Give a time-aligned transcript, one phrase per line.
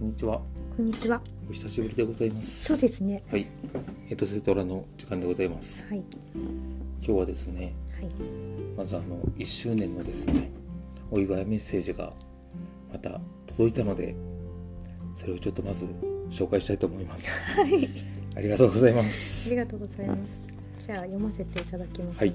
[0.00, 0.40] こんにちは。
[0.78, 1.20] こんにちは。
[1.46, 2.64] お久しぶりでございます。
[2.64, 3.22] そうですね。
[3.30, 3.46] はい。
[4.08, 5.86] エトセトラの時間でございます。
[5.88, 6.02] はい。
[7.02, 8.10] 今日はですね、はい。
[8.78, 10.50] まずあの1周年のですね、
[11.10, 12.14] お祝いメッセージが
[12.90, 14.14] また届いたので、
[15.14, 15.86] それをちょっとまず
[16.30, 17.28] 紹介したいと思います。
[17.60, 17.86] はい。
[18.36, 19.50] ありがとうございまあす。
[19.50, 20.40] りがとうございます。
[20.78, 22.30] じゃあ読ませていただきますね。
[22.30, 22.34] は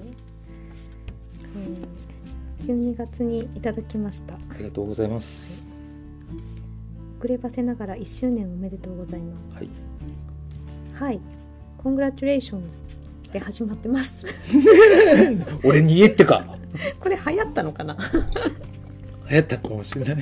[2.60, 4.34] えー、12月にいただきました。
[4.34, 5.55] ありがとうございます。
[7.18, 9.50] 遅ればせながら1周年おめでとうございます。
[9.54, 9.68] はい。
[10.94, 11.20] はい。
[11.78, 12.78] コングラチュレーションズ
[13.32, 14.24] で始まってます。
[15.64, 16.44] 俺に言えってか
[17.00, 17.96] これ流行ったのかな？
[19.30, 20.16] 流行ったかもしれない。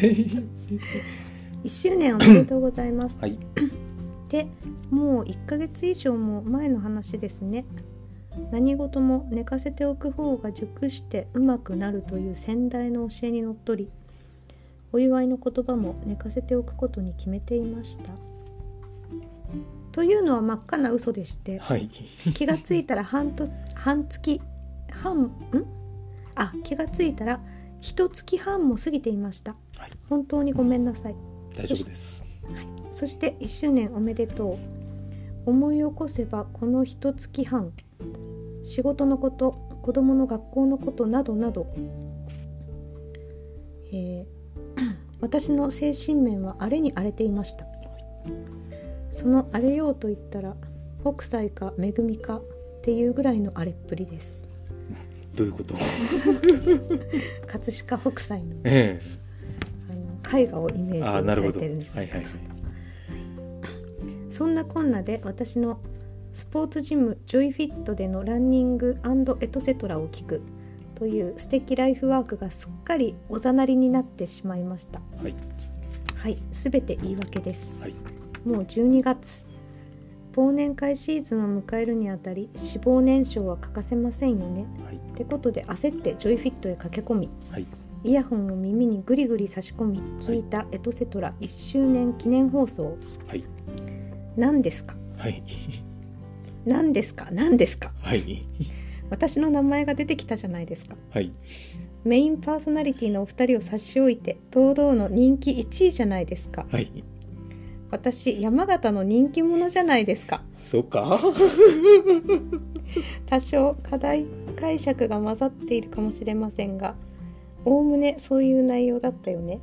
[1.65, 3.19] ?1 周年おめでとうございます。
[3.21, 3.39] はい。
[4.29, 4.49] で
[4.91, 7.65] もう1ヶ月以上も前の話ですね
[8.51, 13.91] 何事も寝かせておく方が熟してうまくなるという先代の教えにのっとり
[14.95, 18.13] お祝いの言葉も寝かせておくことに決めていました
[19.91, 21.89] というのは真っ赤な嘘でしてはい。
[22.33, 24.41] 気がついたら半と半月
[24.93, 25.33] 半ん？
[26.37, 27.41] あ気がついたら
[27.81, 29.91] 一月半も過ぎていましたはい。
[30.09, 31.17] 本当にごめんなさい
[31.57, 32.25] 大丈夫です。
[32.93, 34.51] そして1周年おめでと
[35.47, 37.73] う思い起こせばこの一月半
[38.63, 39.51] 仕事のこと
[39.83, 41.67] 子供の学校のことなどなど、
[43.93, 44.44] えー
[45.25, 47.65] 私の精神面は荒れに荒れていました
[49.11, 50.55] その荒れようと言ったら
[51.03, 52.43] 北斎か恵みかっ
[52.83, 54.43] ていうぐらいの荒れっぷりです
[55.35, 55.75] どういうこと？
[57.49, 59.01] 葛飾北斎のえ
[59.91, 59.95] あ
[60.35, 61.01] の絵画をイメえ。
[61.01, 61.27] ージ。
[61.27, 62.33] されてるんじゃないはいはいはい。
[64.31, 65.81] そんなこんなで私の
[66.33, 68.99] スポーツジムジョイフィットでのランニング
[69.41, 70.43] エトセトラを聞く
[70.95, 75.35] という素敵ライフワークがすっかりおざなりになってしまいましたはい。
[76.17, 77.95] はいすべて言い訳です、はい。
[78.47, 79.45] もう12月
[80.35, 84.97] 忘年会シーズンを迎えるにあたり脂肪燃焼は欠かせませんよねはい。
[84.97, 87.67] ってことで焦ってジョイフィットへ駆け込みはい。
[88.05, 93.45] イヤホンを耳にぐりぐり差し込み聞いたエトセトラ1周年記念放送はい。
[94.37, 94.95] 何ですか？
[95.17, 95.43] はい。
[96.67, 97.29] 何ですか？
[97.31, 97.93] 何ですか？
[98.03, 98.43] はい。
[99.11, 101.33] 私の名前が出てきたじゃないですかはい。
[102.05, 106.91] メインパーソナリティのお二人を差し置いて堂々の人気1位じゃないですかはい。
[107.91, 111.19] 私山形の人気者じゃないですかそうか？
[113.27, 114.27] 多少課題
[114.57, 116.95] 解釈が混ざっているかもしれませんが
[117.65, 119.61] おおむねそういう内容だったよね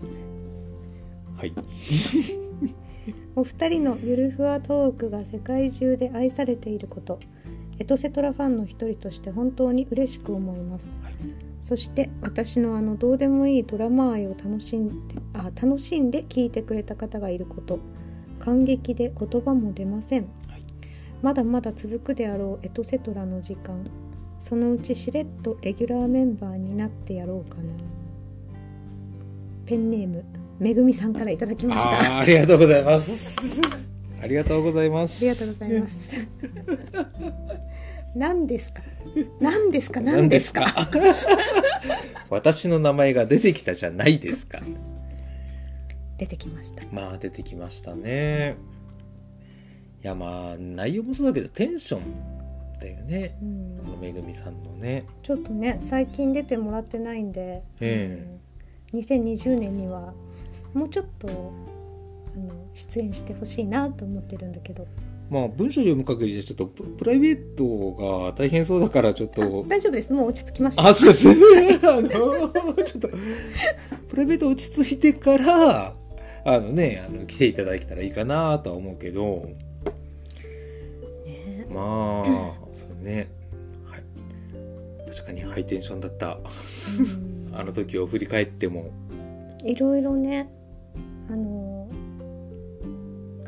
[1.37, 1.53] はい。
[3.35, 7.19] お二人のゆるふわトークが世界中で愛されていること
[7.81, 11.01] エトセトラファンの一人として本当に嬉しく思います。
[11.03, 11.13] はい。
[11.63, 17.79] そして私のあのどうでもいいドラマ愛を楽しんであ楽しんで聞いてくれた方がいること。
[18.37, 20.63] 感激で言葉も出ません、はい。
[21.23, 23.83] まだまだ続くであろうエトセトラの時間。
[24.39, 27.63] そのうちしれっとレギュラーメンバーになってやろうかな。
[29.65, 30.23] ペンネーム
[30.59, 31.89] めぐみさんからいただきました。
[31.89, 33.61] あああ、 ありがとうございます。
[34.21, 35.25] ありがとうございます。
[35.25, 36.27] りがとうございます
[38.15, 38.81] 何ですか？
[39.39, 40.01] 何ですか？
[40.01, 40.65] 何何ですか？
[42.29, 44.59] 私の名前が出てきたじゃないですか。
[46.17, 46.83] 出てきました。
[46.91, 48.55] まあ出てきましたね。
[50.03, 52.01] いやまあ内容もそうだけどテンション
[52.79, 53.37] だよね。
[53.41, 53.77] うん。
[53.85, 55.05] このめぐみさんのね。
[55.23, 58.25] ちょっとね最近出てもらってないんで、え
[58.93, 58.99] うん。
[58.99, 60.13] 2020年には
[60.73, 61.31] もうちょっとあ
[62.39, 64.85] の出演してほしいなと思ってるんだけど
[65.31, 67.93] まあ文章読む限りでちょっとププライベート
[68.27, 69.65] が大変そうだからちょっと。
[69.67, 71.29] 大丈夫ですもう落ち着きましたあ、そうです。
[71.29, 72.09] あの、
[72.83, 73.09] ちょっと、
[74.09, 75.95] プライベート落ち着いてから、
[76.43, 79.49] あのね、あの、来ていただけたらいいかなとは思うけど、
[81.25, 83.29] ねまあ、そうね。
[83.85, 84.03] はい。
[85.09, 86.37] 確かにハイテンションだった。
[86.99, 88.91] うんあの時を振り返っても。
[89.63, 90.49] いろいろね
[91.29, 91.80] あの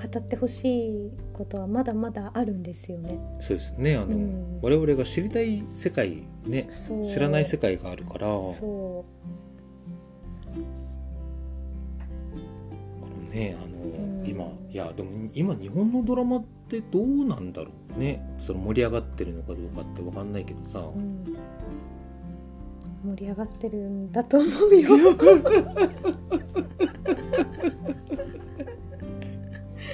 [0.07, 3.19] 語ってほしいことはまだまだあるんですよね。
[3.39, 3.95] そうですね。
[3.95, 4.59] あの、うん。
[4.61, 6.67] 我々が知りたい世界ね、
[7.09, 9.05] 知らない世界があるから、こその
[13.31, 13.79] ね、あの、う
[14.23, 14.27] ん。
[14.27, 18.35] 今、いや、でも今日本のドラマってどうなんだろうね。
[18.39, 20.79] その盛り上がってるのかどうかってわかんないけどさ。
[20.79, 21.23] う、うん、
[23.05, 24.89] 盛り上がってるんだと思うよ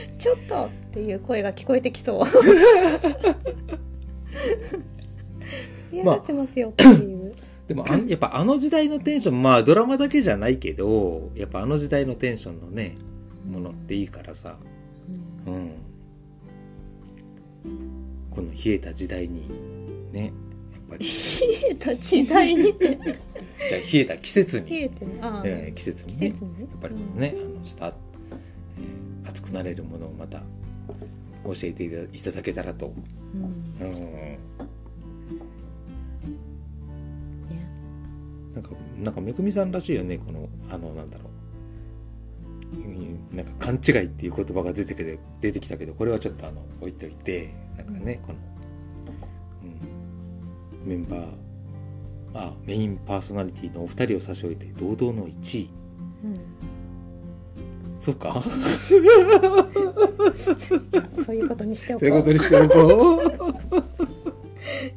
[0.18, 2.26] ちょっとっていう声が聞こえてきそう。
[6.04, 7.34] ますよっていう、
[7.68, 12.98] でもあんやっぱあの時代のテンションまあドラマだけじゃないけどやっぱあの時代のテンションのね
[13.50, 14.58] ものっていいからさ、
[15.48, 15.72] うん、
[18.30, 19.48] この冷えた時代に
[20.12, 20.26] ね
[20.74, 21.06] やっぱり。
[21.06, 22.70] じ冷えた時代に？
[22.70, 23.02] ってゃあ
[23.92, 25.12] 冷えた季節に、冷えてね。
[25.22, 26.20] ああ、えー季節にね。
[26.20, 26.62] 季節にね。
[26.62, 28.09] やっぱりこのね、あのちょっとあ、えー
[29.30, 30.42] 熱くなれるものをまた
[31.44, 31.84] 教えて
[32.14, 32.94] いただけたらと、
[33.34, 33.88] うん。
[33.88, 34.40] うん、ね。
[38.56, 38.72] なんか
[39.04, 41.30] なんかめぐみさんらしいよねこのあのなんだろう。
[42.76, 48.40] うんなんか勘違いっていう言葉が出てきて出てきたけどこれはちょっとあの置いといてなんかね、この、
[50.84, 51.32] うん、メンバー
[52.34, 55.70] あメインパーソナリティのお二人を差し置いて堂々の1位。
[56.26, 56.59] うん
[58.00, 58.42] そうか。
[61.26, 63.22] そういうことにしておというこうことにしておこ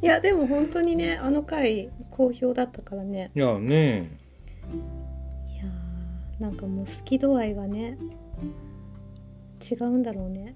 [0.01, 3.31] いやでも本当にねあの回好評だったからね。
[3.35, 4.11] ういやね。
[5.53, 7.99] いやーなんかもう好き度合いがね
[9.71, 10.55] 違うんだろうね。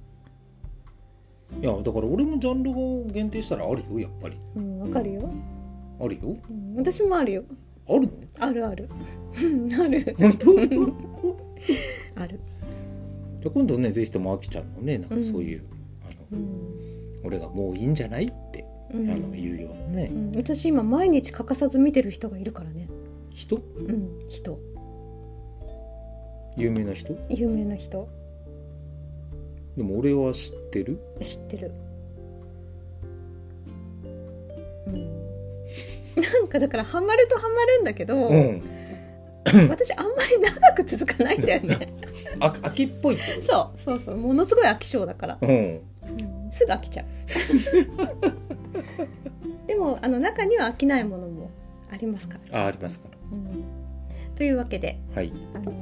[1.60, 4.38] いやだから俺もジャンルを限定したらあるよやっぱり。
[4.56, 5.30] うんわかるよ、
[6.00, 6.36] あるよ。
[6.50, 7.44] うん、私もあるよ
[7.88, 8.10] あるの？
[8.38, 8.88] あるある。
[9.42, 10.14] うんある。
[10.18, 10.54] 本当？
[10.56, 10.62] じ
[12.16, 15.62] ある、ゃあ今度ねぜひともあきちゃんのねなんかそういう、
[16.04, 17.20] あのうん。
[17.24, 18.24] 俺がもういいんじゃない？
[18.26, 19.10] って、うん。
[19.10, 22.88] あの言うようなね、うん、私今毎日欠かさず見てる人がいるからね。
[23.30, 23.56] 人？
[23.56, 23.60] う
[23.92, 24.08] ん。
[24.28, 24.58] 人。
[26.56, 27.16] 有名な人？
[27.28, 28.08] 有名な人。
[29.76, 30.98] でも俺は知ってる？
[31.20, 31.72] 知ってる。
[34.86, 35.15] うん
[36.16, 38.62] なんかだからハマるとハマるんだけど、うん。
[39.68, 41.92] 私あんまり長く続かないんだよね。
[42.40, 43.16] あ秋っぽい。
[43.46, 44.16] そうそうそう。
[44.16, 45.48] ものすごい飽き性だから、とうん。
[45.48, 45.52] う
[46.48, 46.50] ん。
[46.50, 47.06] すぐ飽きちゃう。
[49.66, 51.50] でもあの中には飽きないものも
[51.92, 53.64] ありますから、あありますかうん。
[54.34, 55.32] というわけでらはい。
[55.54, 55.72] あの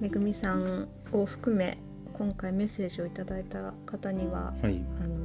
[0.00, 1.78] めぐみさんを含め
[2.12, 4.82] 今回メッセージをいただいた方にははい。
[5.00, 5.16] あの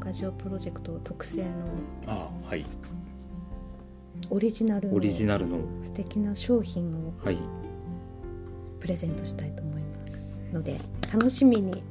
[0.00, 1.48] ガジオプロジェクト特製の
[2.06, 2.64] あはい
[4.30, 5.58] オリジナルのオリジナルの。
[5.82, 7.38] 素敵な商品をはい。
[8.80, 10.78] プレゼントしたいと思いますので
[11.12, 11.82] 楽しみに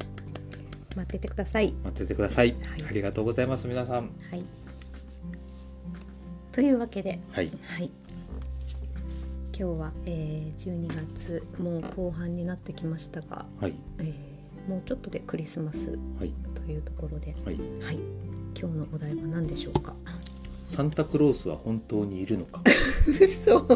[0.95, 1.73] 待っててください。
[1.83, 2.85] 待っててください、はい。
[2.89, 4.11] ありがとうございます皆さん。
[4.29, 4.43] はい、
[6.51, 7.51] というわけで、はい。
[7.67, 7.89] はい、
[9.57, 13.73] 今日は、えー、12月もう後半になってきましたが、はい。
[13.99, 14.33] えー
[14.63, 16.33] もうちょっとでクリスマスはい。
[16.55, 17.55] というところで、はい。
[17.83, 17.99] はい、
[18.57, 19.93] 今日のお題は何でしょうか？
[20.73, 22.63] サンタクロースは本当にいるのか？
[23.21, 23.67] 嘘。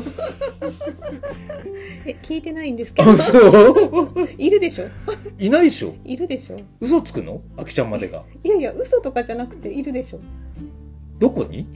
[2.07, 3.11] え聞いてないんですけど。
[3.11, 4.87] あそういるでしょ？
[5.37, 5.93] いないでしょ。
[6.03, 6.59] いるでしょ。
[6.81, 7.41] 嘘つくの？
[7.55, 8.23] あきちゃんまでが。
[8.43, 10.19] いやいや嘘とかじゃなくているでしょ。
[11.19, 11.67] どこに？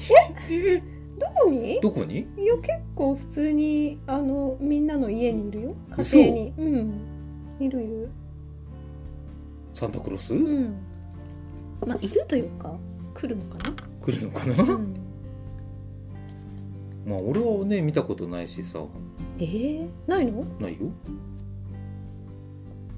[1.19, 1.79] どこに？
[1.81, 2.27] どこに？
[2.35, 5.75] いや結構普通にあのみんなの家にいるよ。
[5.91, 6.53] 家嘘庭に。
[6.57, 6.99] うん。
[7.59, 8.09] いるいる。
[9.75, 10.75] サンタクロース、うん。
[11.85, 12.73] まあいるというか
[13.13, 13.75] 来るのかな？
[14.01, 15.00] 来るのかな、うん
[17.05, 18.79] まあ俺はね見たことないしさ。
[19.39, 20.43] えー、ないの？
[20.59, 20.79] ないよ。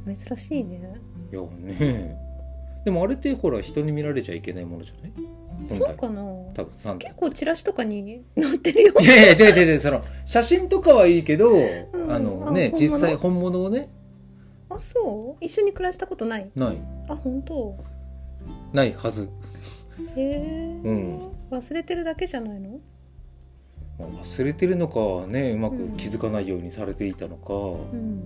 [0.06, 0.96] 珍しいね。
[1.32, 2.18] いやね。
[2.84, 5.14] でもあれってほら人に見られちゃいけないものじゃない？
[5.78, 6.22] そうかな。
[6.54, 8.94] 多分サンタ結構チラシとかに載ってるよ。
[9.00, 9.80] いやいや違う違う違う。
[9.80, 11.62] その写真とかはいいけど、ん。
[12.10, 13.90] あのあね実際本物をね。
[14.70, 15.46] あそう？
[15.46, 16.52] 一緒に暮らしたことない？
[16.56, 16.78] ない。
[17.08, 17.78] あ本当？
[18.74, 19.30] ないはず、
[20.18, 21.32] へえ、うん。
[21.52, 22.72] 忘れてるだけじゃないの？
[22.72, 22.80] まあ
[24.00, 27.58] 忘れてるのかはねうまく気づかないようにされていたのか、う
[27.96, 28.22] ん、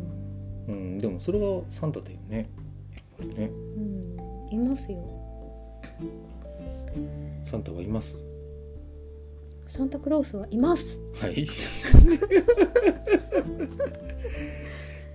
[0.67, 2.50] うんでもそれはサンタだよね。
[2.93, 3.45] やっぱりね。
[3.45, 4.97] うん、いますよ。
[7.43, 8.17] サンタはいます？
[9.67, 11.00] サンタクロースはいます。
[11.21, 11.47] はい。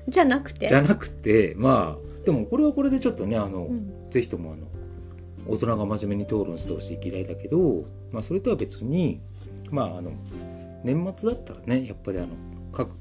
[0.08, 0.68] じゃなくて。
[0.68, 4.10] じゃなくてまあでもこれはこれでちょっとねあの、うん。
[4.10, 4.66] ぜひともあの
[5.48, 9.20] 大人が真面目に討論してほしい議題だけど、まあ、それとは別に
[9.72, 10.12] まああの
[10.84, 12.28] 年末だったらねやっぱりあの
[12.72, 12.94] 各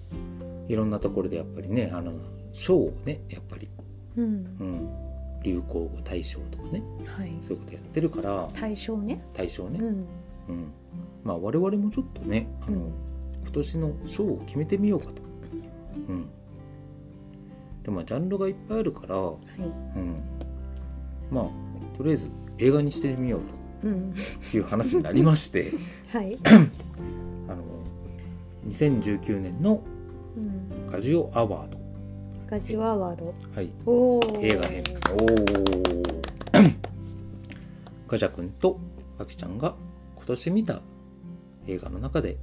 [0.68, 2.14] いろんなところでやっぱりねあの
[2.54, 3.70] 賞をねやっぱり、
[4.18, 4.24] うん。
[4.24, 4.28] う
[4.64, 4.90] ん、
[5.44, 7.38] 流行語大賞とかねはい。
[7.42, 9.22] そういうことやってるから対象ね。
[9.34, 9.86] 大賞ね、うん。
[9.86, 10.74] うん。
[11.24, 12.94] まあ我々もちょっとねあの、うん。
[13.44, 15.22] 今年の賞を決めてみようかと。
[16.08, 16.30] うん。
[17.84, 19.62] でまあジャンルがいっぱいあるから、はい。
[19.62, 20.24] うん、
[21.30, 25.72] まあとりあえず映画にしてみよううんという話になりまして
[26.12, 26.38] はい、
[27.48, 27.64] あの
[28.68, 29.82] 2019年の
[30.38, 31.78] うん、ガジオアワード、
[32.48, 33.34] ガジオアワード。
[33.54, 33.70] はい、
[34.46, 34.84] 映画編。
[35.12, 35.28] おお
[38.08, 38.80] ガジャ君と
[39.20, 39.76] アキちゃんが
[40.16, 40.82] 今年見た
[41.68, 42.38] 映画の中で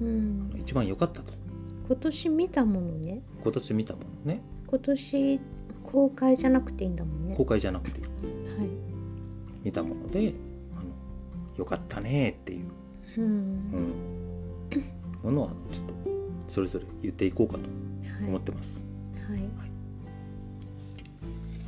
[0.00, 1.32] うん、一番良かったと。
[1.86, 3.22] 今年見たものね。
[3.42, 4.42] 今年見たものね。
[4.66, 5.40] 今年
[5.84, 7.34] 公開じゃなくていいんだもんね。
[7.36, 8.10] 公開じゃなくてはい。
[9.62, 10.34] 見たもので
[11.56, 12.66] よかったねっていう、
[13.18, 13.24] うん。
[13.24, 13.26] う
[13.78, 13.94] ん、
[15.22, 15.94] ものはちょっと
[16.48, 18.84] それぞれ言っていこうかとはい思ってます、
[19.28, 19.40] はい。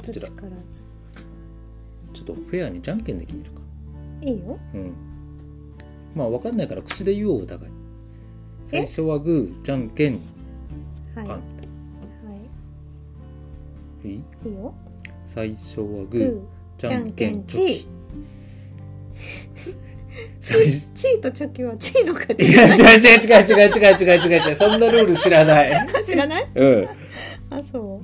[0.07, 0.53] どちらどっちから？
[2.13, 3.61] ちょっとフェアにじゃんけんで決めるか。
[4.23, 4.59] いいよ。
[4.75, 4.93] うん。
[6.15, 7.73] まあ分かんないから口で言おうお互い。
[8.67, 10.15] 最初はグーじゃんけん。
[11.15, 11.29] はい。
[11.29, 11.41] はパン
[14.09, 14.15] い。
[14.15, 14.25] いい？
[14.47, 14.75] いいよ。
[15.27, 16.41] 最初はグー
[16.79, 17.89] じゃんけんチョキ
[20.45, 20.55] チ
[20.95, 24.57] 最ーとチョキはチーの勝ち違う違う違う違う違う違う違う違う。
[24.57, 25.71] そんなルール知らない。
[26.05, 26.47] 知らない？
[26.55, 26.89] うん。
[27.51, 28.01] あそ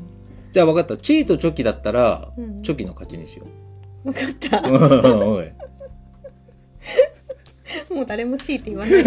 [0.53, 0.97] じゃあ分かった。
[0.97, 2.63] チーとチョキだったら、うん。
[2.63, 3.47] チョキの勝ちにしよ
[4.05, 4.13] う。
[4.13, 4.63] 分かった。
[7.95, 9.05] もう誰もチーって言わない。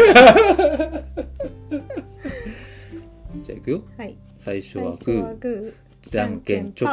[3.44, 3.82] じゃあいくよ。
[3.98, 4.16] はい。
[4.36, 5.74] 最初はグー。
[6.10, 6.92] じゃんけんチョキ。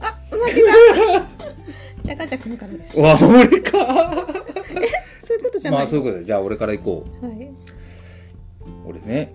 [0.00, 0.68] あ負けた。
[2.02, 2.98] じゃかじゃくんからです。
[2.98, 4.26] うわ俺か
[5.30, 7.26] そういうことじゃないまあそういうことでじゃあ俺から行こう。
[7.26, 7.50] はい。
[8.84, 9.34] 俺ね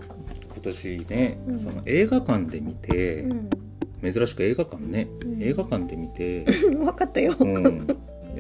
[0.52, 1.60] 今年ね、うん。
[1.60, 3.50] その映画館で見て、うん。
[4.12, 5.42] 珍しく映画館ね、うん。
[5.42, 7.34] 映画館で見て、 分かったよ。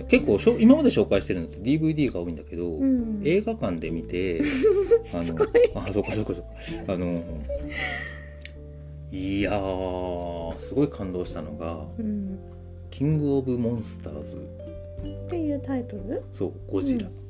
[0.09, 3.21] 結構しょ今まで紹介してるのって DVD が多いんだけど、うん。
[3.24, 4.41] 映画館で見て
[5.13, 5.24] あの
[5.75, 6.93] あそっかそっかそっか。
[6.93, 7.24] あの
[9.12, 12.38] いやーすごい感動したのがうん
[12.91, 14.38] 「キングオブモンスターズ。
[14.38, 17.25] っていうタイトル」そうゴジラ、うん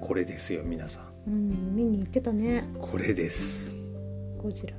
[0.00, 1.30] これですよ皆さん。
[1.30, 2.68] うん見に行ってたね。
[2.80, 3.74] これです。
[4.38, 4.74] ゴジラ。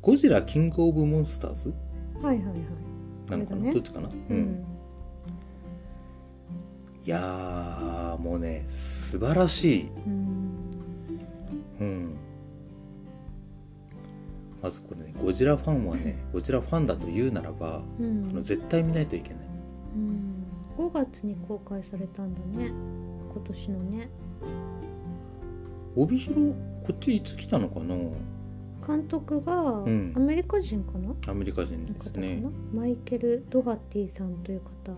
[0.00, 1.72] ゴジラキングオブモンスターズ？
[2.20, 2.56] はいはいはい。
[3.30, 3.74] なのかな、ね。
[3.74, 4.08] どっちかな？
[4.08, 4.38] ううん。
[4.38, 4.64] ん、
[7.04, 9.88] いやーもうね素晴らしい。
[10.06, 10.50] うん。
[11.80, 12.16] うん。
[14.62, 19.38] まずこれねゴジラファンはねゴジラファンだと言うならば、うあのん絶対見ないといけない。
[19.96, 20.31] うん
[20.78, 22.72] 5月に公開されたんだね。
[23.32, 24.08] 今年のね。
[25.94, 26.40] 帯広
[26.82, 27.94] こっちいつ来たのかな？
[28.86, 29.52] 監督が
[29.84, 30.12] ん。
[30.16, 32.42] アメリカ人かな、アメリカ人のです方かな、ね
[32.74, 34.92] マイケル・ドハティさんという方、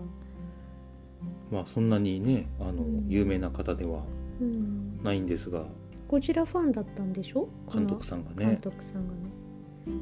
[1.51, 3.05] まあそんなにねあの、うん。
[3.07, 4.03] 有名な方では
[4.41, 5.65] うん、ないんですが。
[6.07, 7.47] ゴジラファンだったんでしょ？
[7.71, 9.31] 監督さんがこの監ね督さんがね。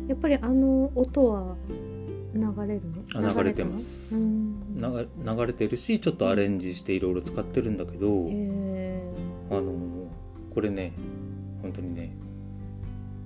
[0.07, 1.55] やっぱりあの音は
[2.33, 2.81] 流れる
[3.13, 3.29] の？
[3.29, 4.15] あ流れてます。
[4.15, 9.03] 流れてるしちょっとアレンジしていろいろ使ってるんだけど、へ
[9.51, 9.71] あの
[10.53, 10.93] これね
[11.61, 12.15] 本当にね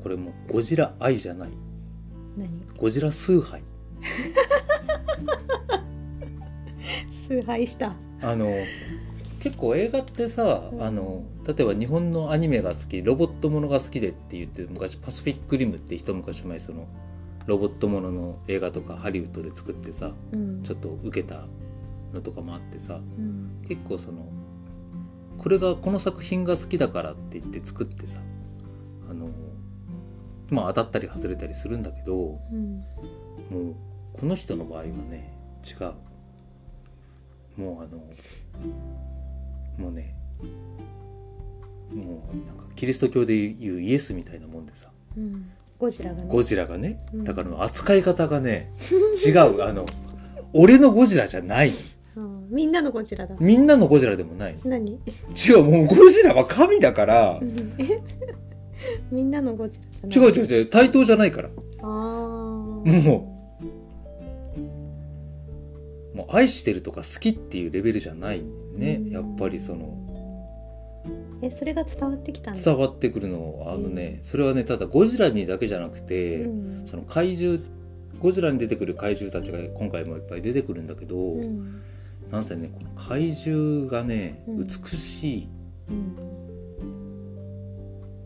[0.04, 1.50] これもうゴジラ愛じゃない。
[2.78, 3.64] ゴジラ崇拝。
[7.28, 7.96] 崇拝した。
[8.22, 8.48] あの
[9.40, 10.84] 結構映画ってさ、うん。
[10.84, 16.88] あの例えば日本のアニメが好きロボットものが好きでって言って昔パシフィックリムって一昔前その
[17.48, 20.63] ロボットものの映画とかハリウッドで作ってさうん。
[20.63, 21.46] ちょっと受けた
[22.13, 23.63] のとかもあってさうん。
[23.68, 24.27] 結構その
[25.38, 28.20] これがこの作品が好きだからって言って作ってさ
[29.10, 29.30] あの
[30.51, 32.84] まあ当たったり外れたりするんだけどうん。
[33.50, 33.75] もう
[34.13, 35.34] この人の場合はね
[35.66, 35.94] 違う。
[37.60, 37.98] もうあの
[39.77, 40.16] もうね
[41.94, 46.27] もうなんかキリスト教でいうイエスみたいなもんでさうんゴジラがね。
[46.27, 47.24] ゴジラがねうん。
[47.24, 48.72] だから扱い方がね
[49.25, 49.62] 違う。
[49.63, 49.86] あの
[50.53, 51.72] 俺のゴジラじゃない。
[52.15, 52.48] うん。
[52.50, 53.36] みんなのゴジラだ。
[53.39, 55.00] みんなのゴジラでもない何？
[55.36, 57.39] 違うもうゴジラは神だから。
[59.12, 60.29] みんなのゴジラじゃない。
[60.29, 61.50] 違う違う違う対等じゃないから。
[61.50, 62.84] ああも
[66.15, 68.41] もう愛してるとか好きっていうレベルじゃない
[68.74, 68.96] ね。
[68.96, 69.12] うん。
[69.12, 70.07] やっぱりその
[71.41, 72.62] えそれが伝わってきたんだ。
[72.62, 76.88] 伝わってくるのあのねそれはねただゴジラにだけじゃなくて、うん。
[76.88, 77.60] その怪獣
[78.20, 81.82] ゴジラに出てくる怪獣たちが今回もいっぱい出てくるんだけど、うん。
[82.32, 84.58] なんせねこの怪獣がねうん。
[84.60, 85.48] 美しい、
[85.89, 86.17] うん。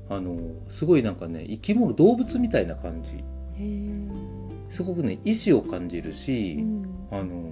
[0.10, 0.38] あの
[0.70, 3.24] すごいなんかね生き物動物みたいな感じ。
[4.70, 7.08] すごくね意志を感じるし、うん。
[7.12, 7.52] あの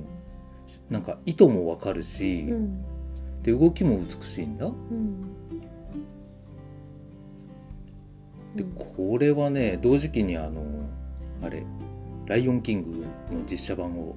[0.89, 2.77] なんか意図もわかるし、うん。
[3.43, 4.67] で動きも美しいんだ。
[4.67, 5.35] うん
[8.59, 10.61] でこれはね同時期にあの
[11.41, 11.63] あれ
[12.27, 14.15] 「ライオンキング」の実写版を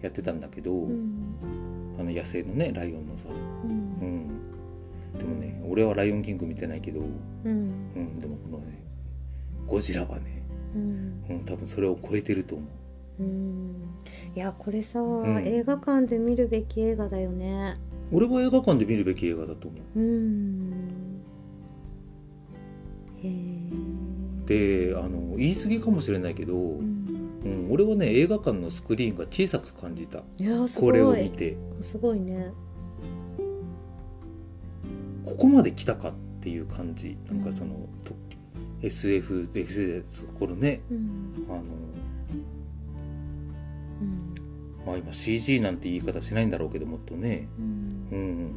[0.00, 1.36] やってたんだけど、うん。
[1.98, 3.76] あの野生のねライオンのさ、ううん。
[3.76, 4.28] ん、
[5.18, 7.90] でもね俺は「ライオンキング」見てないけど、うん。
[7.94, 8.82] うん、でもこのね
[9.66, 10.42] ゴジラはね、
[10.74, 11.24] うん。
[11.28, 12.64] うん、多分それを超えてると思
[13.18, 13.22] う。
[13.22, 13.74] うん。
[14.34, 15.42] いやこれさ、ん。
[15.44, 17.76] 映画館で見るべき映画だよね。
[18.10, 20.00] 俺は映画館で見るべき映画だと思う。
[20.00, 21.03] うん
[24.46, 30.22] であの言い過ぎかもしれないけど、ううんん俺はね映画館のスクリーンが小さく感じた。
[30.78, 31.56] これを見て。
[31.90, 32.52] すごいね。
[35.24, 37.16] ここまで来たかっていう感じ。
[37.28, 38.14] なんかその、と
[38.82, 39.64] SF で
[40.38, 40.80] このね。
[40.90, 41.46] うん。
[41.48, 41.62] あの
[44.00, 44.86] うん。
[44.86, 47.48] まあ今 CG なんて言い方しないんだろうけどもっとね。
[47.58, 48.06] うん。
[48.12, 48.52] うん。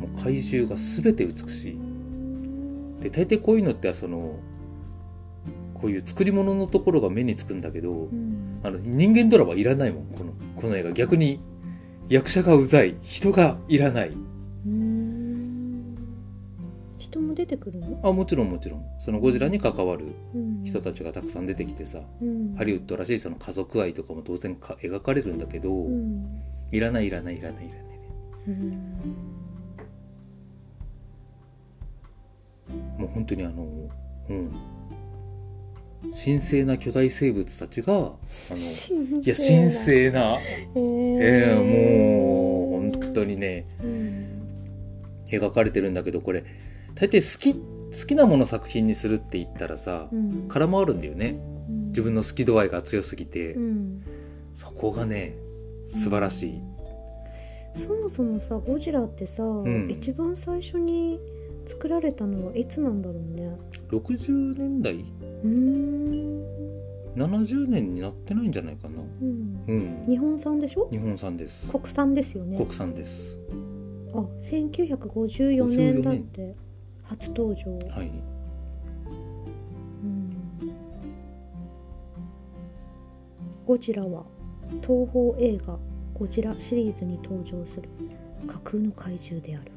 [0.00, 1.91] もう怪獣が全て美しい
[3.02, 4.38] で大抵こういうのってその
[5.74, 8.60] こういう作り物のところが目につくんだけど、うん。
[8.62, 10.92] あの人間ドラマいらないもんこのこの映画。
[10.92, 11.40] 逆に
[12.08, 12.94] 役者がうざい。
[13.02, 14.12] 人がいらない。
[14.66, 15.96] うん。
[16.98, 18.00] 人も出てくるの？
[18.04, 18.84] あもちろんもちろん。
[19.00, 20.62] そのゴジラに関わるうん。
[20.64, 22.54] 人たちがたくさん出てきてさ、うん。
[22.56, 26.40] ハリウッドらしいその家族愛とかも当然か描かれるんだけど、うん。
[26.70, 27.82] いらないいらないいらないいらない
[32.98, 33.66] もう本当にあの
[34.30, 34.52] うん。
[36.04, 40.38] 神聖な巨大生物たちがあのいや神聖な。
[40.74, 44.42] えええもう本当にねうん。
[45.28, 46.44] 描かれてるんだけどこれ
[46.94, 50.48] 大抵好き好きなもの作品にするって言ったらさうん。
[50.48, 51.40] 空回るんだよね。
[51.68, 51.88] うん。
[51.88, 54.02] 自分の好き度合いが強すぎて、うん。
[54.54, 55.36] そこがね
[55.86, 56.62] 素晴らしい、
[57.74, 59.90] そもそもさゴジラってさ、ん。
[59.90, 61.20] 一番最初に
[61.66, 63.56] 作られたのはいつなんだろうね。
[63.90, 64.94] 60年代？
[64.94, 66.42] うーん。
[67.16, 69.00] 70年になってないんじゃないかな。
[69.00, 69.64] うん。
[69.66, 70.02] うん。
[70.08, 70.88] 日本産でしょ？
[70.90, 71.68] 日本産です。
[71.70, 72.56] 国産ですよね。
[72.56, 73.38] 国産です。
[74.14, 76.54] あ1954年だって
[77.02, 78.12] 初登場、はい。
[80.02, 80.36] うん。
[83.66, 84.24] ゴジラは
[84.82, 85.78] 東宝映画
[86.14, 87.88] 「ゴジラ」シリーズに登場する
[88.46, 89.71] 架空の怪獣である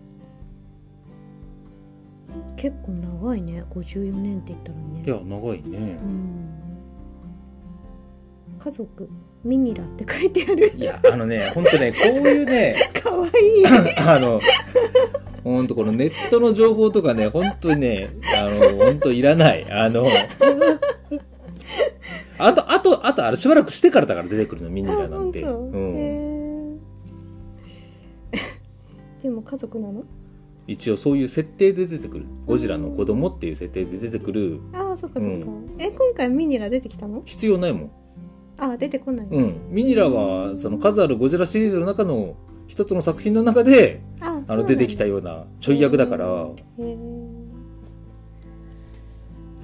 [2.56, 3.64] 結構長いね。
[3.72, 5.04] 54年って言ったらね。
[5.06, 6.00] いや長いね。
[6.02, 6.50] うん。
[8.60, 9.10] 家族
[9.44, 10.72] ミニラって書いてある。
[10.76, 13.34] いやあのね本当ねこういうね かわいい。
[14.08, 14.40] あの
[15.44, 19.70] 本当このネットの情報とかね本当にねあの本当いらない。
[19.72, 20.06] あの
[22.38, 25.42] あとあとあとあれしばらくしてからだから出てくるのミニラなんて。
[25.44, 26.80] うん。
[29.22, 30.04] でも家族なの？
[30.68, 32.26] 一応そういう設定で出てくる。
[32.46, 34.60] ゴジラの子供っていう設定で出てくる。
[34.74, 35.76] ああそっかそっか、うん。
[35.78, 37.22] え今回ミニラ出てきたの？
[37.26, 37.92] 必要ないもん。
[38.58, 39.56] あ出てこない、うん。
[39.70, 42.36] ミニラはその数あるゴジラシリーズの中の
[42.68, 46.26] 一つの作品の中でああの出てきたよようなちょい役だから。
[46.26, 46.28] へ
[46.80, 46.98] え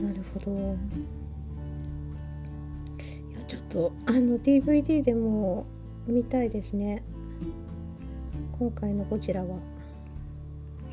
[0.02, 0.52] なるほど。
[0.52, 0.58] い
[3.34, 5.66] やちょっとあの DVD でも
[6.08, 7.04] 見たいですね。
[8.60, 9.58] 今回のゴジラは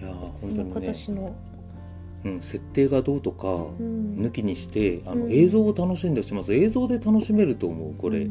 [0.00, 1.34] いや本当にね、年の、
[2.24, 4.16] うん、設定がどうとかうん。
[4.18, 5.32] 抜きにしてあの、うん。
[5.32, 6.34] 映像を楽しんでほしい。
[6.34, 8.30] ます映像で楽しめると思うこれ、うーん。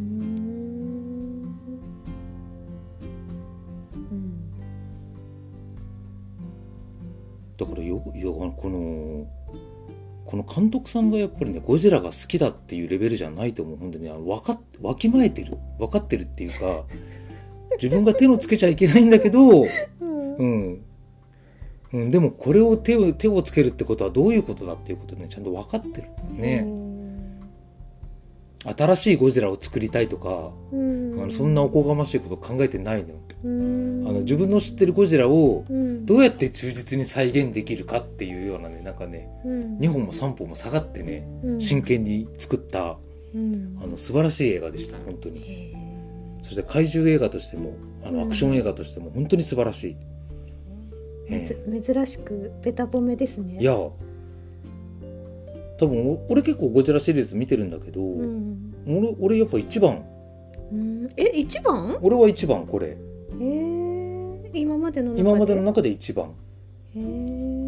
[3.95, 4.47] うん。
[7.58, 9.27] だからよくいやこの
[10.25, 13.77] この監督さんがやっぱりねゴジラが好きだっていうレベルじゃないと思う。
[13.77, 15.58] 本当にあのわかっわきまえてる。
[15.80, 16.84] 分かってるっていうか
[17.82, 19.65] 自分が手のつけちゃいけないんだけど、
[20.01, 20.82] うん
[21.93, 26.10] うんうん、でもこれを手を手をつけるってことはどういうことだっていうことねちゃんと分かってる。
[26.32, 26.65] ね、
[28.76, 31.21] 新しいゴジラを作りたいとか、うん。
[31.21, 34.08] あのそんなおこがましいこと考えてないの,、うん。
[34.08, 36.06] あの自分の知ってるゴジラをうん。
[36.06, 39.78] どうやって忠実に再現できるかっていうようなねなんかねうん。
[39.78, 41.62] 2本も3本も下がってねうん。
[41.62, 42.97] 真剣に作った
[43.34, 43.78] うん。
[43.82, 45.39] あの素晴らしい映画でした本当に。
[45.39, 45.73] へ
[46.43, 47.73] そして怪獣映画としても
[48.04, 48.17] あうん。
[48.17, 50.16] のアクション映画としても本当に素晴らしい、え
[51.28, 53.58] 珍しくベタ褒めですね。
[53.60, 53.74] いや。
[55.80, 60.04] 多分お俺結構ゴジラシリーズ見てるんだけど、うん、俺俺やっぱ一番。
[60.72, 62.00] うん、え一番？
[62.02, 62.98] 俺は一番これ。
[63.34, 63.36] え。
[63.36, 65.22] ー、今までの中で？
[65.22, 66.32] 今までの中で一番。
[66.96, 67.68] へー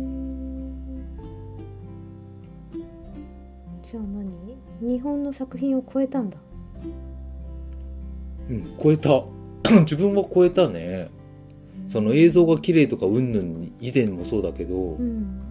[3.83, 4.57] じゃあ何？
[4.81, 6.37] 日本の作品を超えたんだ。
[8.49, 9.23] うん超えた。
[9.81, 11.09] 自分は超えたね
[11.89, 15.41] その映像が綺麗とかうんぬん以前もそうだけど、うん。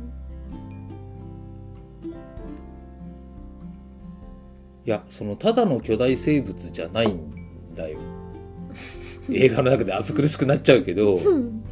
[4.87, 7.99] いやそのただの巨大生物じゃないんだよ。
[9.31, 11.65] 映画の中で暑苦しくなっちゃうけどうん。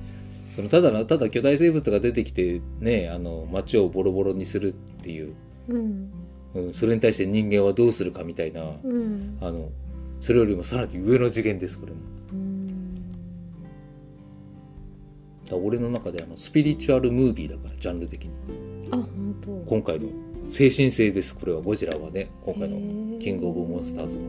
[0.50, 5.35] そのただのただ巨大生物が出てきてねあの街をボロボロにするっていう、
[5.68, 6.11] うん。
[6.55, 9.38] うん、それに対して人間はどうするかみたいな、うん。
[9.40, 9.70] あの
[10.18, 11.98] それよりもさらに上の次元ですこれも
[15.48, 18.30] だ俺の中であのスピリチュアルムービーだからジャンル的に。
[18.90, 19.50] あ本当。
[19.68, 20.09] 今回の
[20.48, 22.30] 精神性ですこれはゴジラはね。
[22.44, 24.22] 今回のキングオブモンスターズも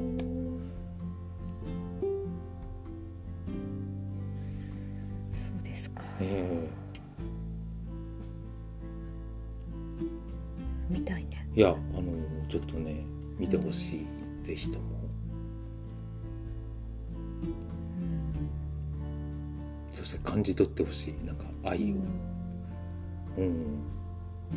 [5.32, 6.04] そうですか。
[6.22, 6.68] え
[10.90, 11.48] みたいね。
[11.56, 12.12] えいやあの
[12.48, 13.06] ちょっとね
[13.38, 14.06] 見てほしい、
[14.44, 14.97] ぜひとも
[19.98, 21.96] そして感じ取ってほしいなんか愛を。
[23.40, 23.82] うん。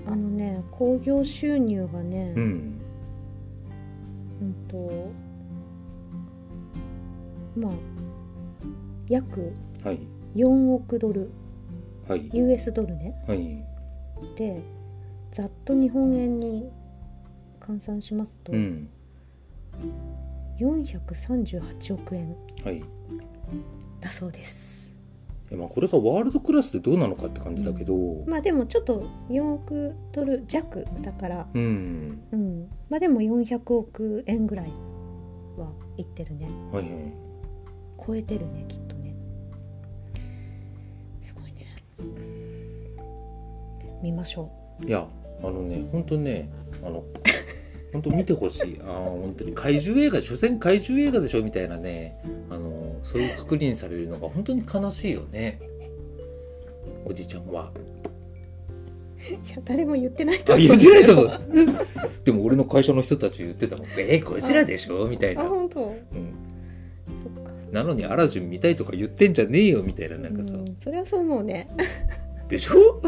[0.07, 2.81] あのね興行収入がね、ううん、
[4.43, 5.11] んと
[7.57, 7.73] まあ
[9.09, 10.01] 約はい。
[10.37, 11.31] 4億ドル。
[12.07, 12.29] はい。
[12.35, 13.15] US ドルね。
[13.27, 13.65] はい。
[14.37, 14.63] で
[15.33, 16.71] ざっと日本円に
[17.61, 18.89] 換算しますと、うん。
[20.59, 22.85] 438億円はい。
[24.03, 24.69] だそうです。
[24.69, 24.70] え
[25.57, 28.25] まあこれがワールドクラスでどうなのかって感じだけど。
[28.27, 31.49] まあでもちょっと4億ドル弱だから。
[31.53, 32.21] うん。
[32.31, 32.69] うん。
[32.89, 34.73] まあでも400億円ぐらい
[35.57, 36.49] はいってるね。
[36.73, 36.93] はいはい。
[38.07, 39.15] 超えてるねきっとね。
[41.21, 41.67] すごいね。
[44.03, 44.51] 見ましょ
[44.87, 45.07] いや
[45.43, 46.49] あのね本当ね
[46.83, 47.05] あの
[47.93, 48.81] 本当見てほしい。
[48.81, 52.23] あー本当に怪獣映画所詮怪獣映画でしょみたいなね。
[52.49, 52.70] あの
[53.03, 55.61] そういうくくりにされるのが本当に悲しいよね。
[57.05, 57.73] おじちゃんは。
[57.75, 57.81] う
[59.23, 60.65] いや誰も言ってないと思う。
[60.65, 61.31] あ言ってないと思う。
[62.25, 63.87] でも俺の会社の人たち言ってたもん。
[63.99, 65.07] えー、こちらでしょ？
[65.09, 65.81] みたいな、あ本当。
[65.83, 66.03] うん、
[67.73, 71.69] なのにアラジン見たいとか言ってんじゃねえよみたいななんかさ、うんそれはそう思うね。
[72.49, 73.01] でしょ？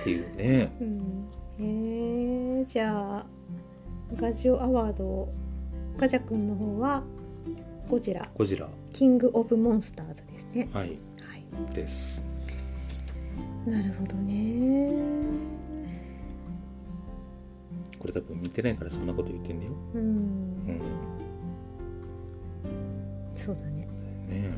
[0.00, 0.72] っていうね。
[0.80, 1.28] うん。
[1.60, 3.26] えー、じゃあ
[4.16, 5.28] ガジオアワード
[5.96, 7.02] ガジャ君の方は
[7.88, 8.28] ゴジラ。
[8.36, 8.68] ゴジラ。
[8.92, 10.68] キングオブモンスターズですね。
[10.74, 10.88] はい。
[10.88, 11.74] はい。
[11.74, 12.22] です。
[13.66, 14.92] なるほどね。
[17.98, 19.72] これ多分見てないからそんなこと言ってんだよ。
[19.94, 20.00] うん。
[20.02, 20.80] うん。
[23.34, 23.88] そうだね。
[24.28, 24.50] ね。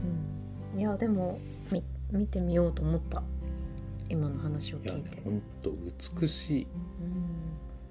[0.74, 0.80] うん。
[0.80, 1.38] いやでも
[1.70, 3.22] み見てみようと思った。
[4.08, 5.72] 今の話を聞いて、ほんと
[6.20, 6.66] 美しい。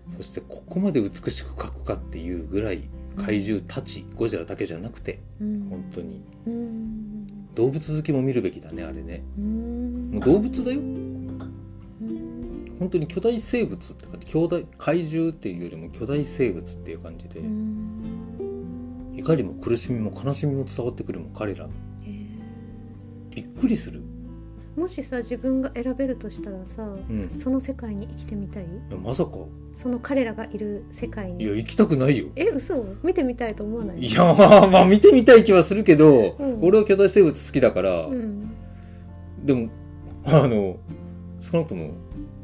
[0.10, 0.17] うん。
[0.17, 5.67] そしてここまで美しく描くかっていうぐらい怪獣たち、ゴジラだけじゃなくてうん。
[5.69, 6.22] 本当に。
[6.48, 7.54] うん。
[7.56, 9.24] 動物好きも見るべきだねあれね。
[9.38, 10.12] うん。
[10.12, 10.80] もう動物だよ。
[10.80, 12.76] うん。
[12.80, 14.28] 本当に巨大生物って感じ。
[14.28, 19.13] 巨大怪獣っていうよりも巨大生物っていう感じで、うん。
[19.15, 21.65] 怒りも苦しみも悲しみも伝わってくるもん彼ら。
[21.65, 23.36] へー。
[23.36, 24.02] びっくりする、
[24.80, 28.65] もしさ自分が選べるとしたらさうん、その世界に生きてみたい？
[29.04, 29.32] まさか。
[29.76, 31.44] その彼らがいる世界に。
[31.44, 32.28] いや行きたくないよ。
[32.36, 32.84] え嘘？
[33.04, 34.00] 見てみたいと思わない？
[34.00, 34.24] いや
[34.72, 36.60] まあ見てみたい気はするけど、うん。
[36.62, 38.52] 俺は巨大生物好きだから、うん。
[39.44, 39.70] でも
[40.26, 40.78] あの
[41.39, 41.92] 少なくとも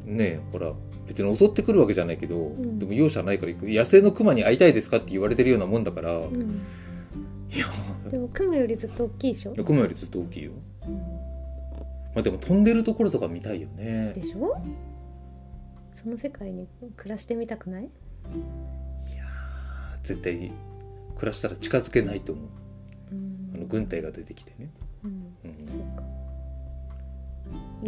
[0.04, 0.72] ねほら
[1.06, 2.78] 別に襲ってくるわけじゃないけど、ん。
[2.78, 3.62] でも容赦ないから行く。
[3.64, 6.62] 野生のクマに会いたいですかって言われてるようなもんだから、いうん。
[7.50, 7.66] や。
[8.10, 10.52] でもクマよりずっと大きいでしょ、クマよりずっと大きいよ。
[10.52, 10.75] うん
[12.16, 14.12] まあでも飛んでるところとか見たいよね。
[14.14, 14.56] でしょ？
[15.92, 17.84] その世界に暮らしてみたくない？
[17.84, 17.86] い
[19.14, 20.50] やー絶対
[21.14, 22.44] 暮らしたら近づけないと思う。
[23.12, 23.52] うん。
[23.54, 24.70] あの軍隊が出てきてね、
[25.04, 25.36] うん。
[25.44, 26.02] うん、そうか。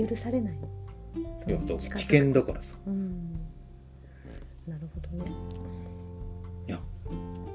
[0.08, 0.54] 許されない。
[0.54, 2.76] いや危険だからさ。
[2.86, 3.32] うん。
[4.66, 5.32] なるほどね。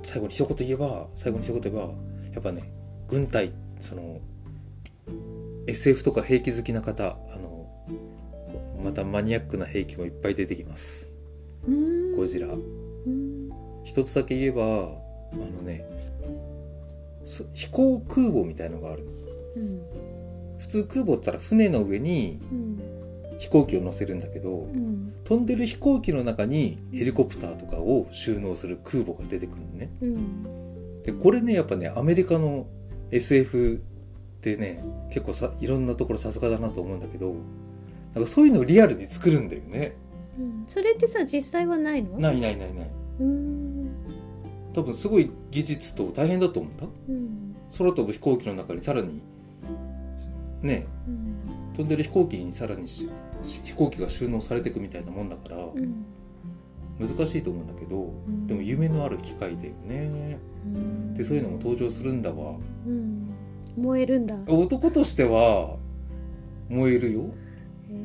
[0.06, 1.82] 最後に一言言えば最後に一言言えば
[2.34, 2.74] やっぱね
[3.08, 4.20] 軍隊その
[5.68, 7.64] SF とか兵器好きな方あの
[8.84, 11.10] またマニアックな兵器もいっぱい出てきます。
[11.68, 12.16] うん。
[12.16, 12.48] ゴジラ。
[12.48, 13.50] うん。
[13.84, 15.86] 一つだけ言えばあのね
[17.26, 19.12] す飛行空母みたいのがあるの。
[19.56, 19.82] うん。
[20.60, 22.80] 普通空母ったら船の上にうん。
[23.40, 25.14] 飛行機を乗せるんだけどうん。
[25.24, 29.92] 飛んでる飛行機の中にヘリコプターとかを収納する空母が出てくるのね。
[30.02, 31.04] うん。
[31.04, 32.68] でこれねやっぱねアメリカの
[33.12, 33.82] SF
[34.52, 37.34] ってね結構さいろんなところさすがだなと思うんだけど
[38.14, 39.96] なんかそういうのをリアルに作るんだよね。
[40.38, 40.64] うん。
[40.68, 42.20] それってさ実際はないの？
[42.20, 42.92] ないないないない。
[43.22, 43.90] うん。
[44.74, 46.86] 多分すごい技術と大変だと思うんだ。
[47.10, 47.56] うん。
[47.76, 49.22] 空飛ぶ飛行機の中にさらに
[50.62, 51.74] ねうん。
[51.74, 53.10] 飛んでる飛行機にさらにし
[53.64, 56.06] 飛行機が収納されていくみたいなもんだからうん。
[57.00, 57.96] 難しいと思うんだけど
[58.30, 58.46] ん。
[58.46, 60.38] でも夢のある機械だよね。
[60.66, 61.14] うん。
[61.16, 62.58] でそういうのも登場するんだわ。
[62.86, 63.23] うん
[63.78, 64.36] 燃えるんだ。
[64.48, 65.78] 男としては
[66.70, 67.26] 燃えるよ。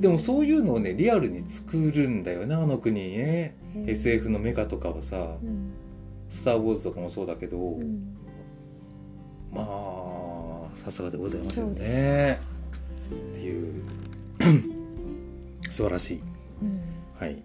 [0.01, 3.57] でもそういうのをねリアルに作るんだよねあの国ね。
[3.87, 5.73] SF のメカとかはさうん
[6.29, 8.17] 「スター・ウォーズ」とかもそうだけど、うん。
[9.53, 12.41] まあさすがでございますよね。
[13.11, 13.83] っていう。
[15.71, 16.23] 素晴らしい。
[16.63, 16.81] うん。
[17.19, 17.43] はい。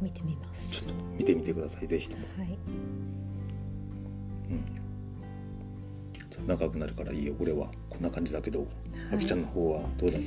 [0.00, 0.70] 見てみます。
[0.70, 2.58] ちょっと見てみてくださいぜひとも、はい。
[4.50, 4.60] うん、
[6.46, 7.68] 長くなるからいいよ俺は。
[7.90, 8.66] こんな感じだけど、
[9.12, 10.18] あきちゃんの方はどうだ？
[10.18, 10.22] い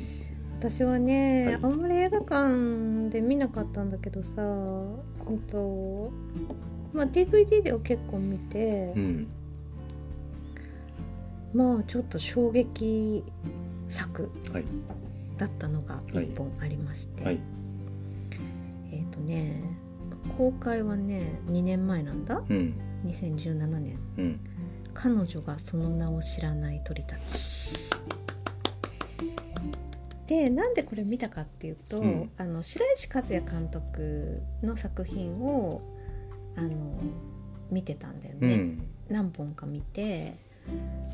[0.60, 1.56] 私はね、はい。
[1.56, 6.12] あんまり映画館で見なかったんだけどさうんと
[6.93, 9.28] まあ DVD を結構見て、うん。
[11.54, 13.24] まあちょっと衝撃
[13.88, 14.65] 作はい。
[15.38, 16.26] だったのがはい。
[16.26, 17.39] 一本ありまして、はい。
[18.91, 19.63] えっ、とね
[20.38, 22.43] 公開はね2年前なんだ？
[22.50, 22.74] うん。
[23.06, 23.98] 2017年。
[24.17, 24.39] うん
[24.93, 27.78] 彼女がその名を知らない鳥たち。
[30.28, 32.32] でなんでこれ見たかっていうと、うん。
[32.38, 35.82] あの白石和也監督の作品を
[36.56, 36.99] あの
[37.71, 38.88] 見てたんだよね、うん。
[39.10, 40.38] 何本か見て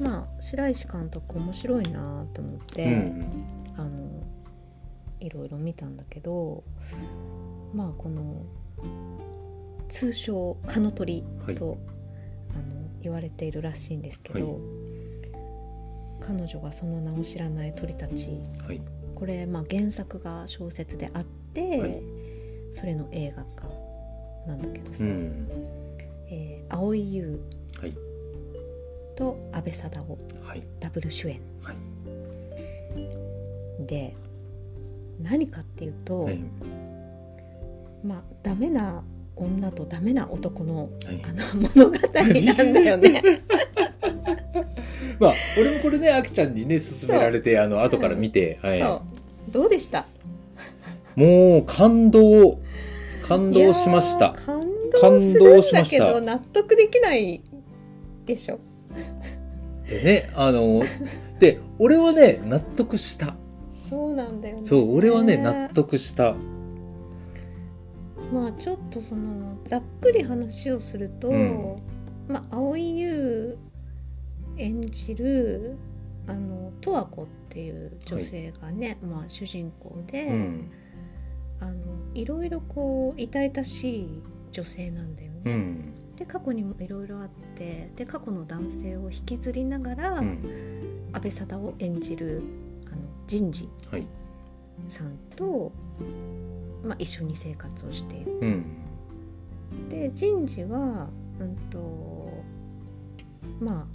[0.01, 3.31] まあ白石監督面白いなと思っうて、ん。
[3.77, 3.89] あの
[5.21, 6.63] いろいろ見たんだけど
[7.73, 8.41] まあこの
[9.88, 11.55] 通称「蚊の鳥」はい。
[11.55, 11.77] と、
[13.05, 14.59] 言われているらしいんですけど、
[16.21, 18.81] 彼女がその名を知らない鳥たちはい。
[19.13, 22.01] これ、まあ、原作が小説であって、はい。
[22.73, 23.69] それの映画化
[24.47, 25.47] なんだけどさ、うん。
[26.29, 27.39] えー蒼井優
[27.79, 27.93] はい。
[29.15, 30.63] と阿部サダヲはい。
[30.79, 31.39] ダブル主演。
[31.63, 31.75] はい。
[33.85, 34.15] で
[35.21, 36.39] 何かっていうと、はい。
[38.03, 39.03] まあダメな
[39.35, 41.21] 女とダメな男のはい。
[41.23, 43.21] あの物語なんだよね。
[45.19, 48.79] まあ俺もこれねあきちゃんにね勧められてあの後から見て、はい、
[49.51, 50.05] どうでした？
[51.15, 52.59] もう感動
[53.23, 54.33] 感動しました。
[54.45, 54.61] 感
[55.01, 56.19] 感動動しました。
[56.21, 57.41] 納得できない
[58.25, 58.59] でしょ？
[59.87, 60.83] でねあの
[61.39, 63.35] で俺はね納得した。
[63.89, 64.61] そうなんだよね。
[64.65, 66.35] そう俺はね納得した
[68.35, 71.77] まあちょっとそのざっくり話をすると、うん。
[72.27, 73.57] まあ蒼井優
[74.57, 75.77] 演じる
[76.27, 80.71] あの十和子っていう女性がね、まあ主人公で、うん。
[81.61, 81.73] あの
[82.13, 84.21] いろいろこう痛々しい
[84.51, 85.41] 女性なんだよね。
[85.45, 85.93] うん。
[86.17, 91.09] で過去にもいろいろあってで過去の男性を引きずりながら、うん。
[91.13, 92.43] 安倍貞を演じる
[92.91, 94.05] あの人事はい。
[94.89, 95.71] さんと、
[96.85, 98.39] まあ、一緒に生活をしている。
[98.41, 98.65] うん。
[99.89, 102.43] で人事はうんと
[103.59, 103.85] まあ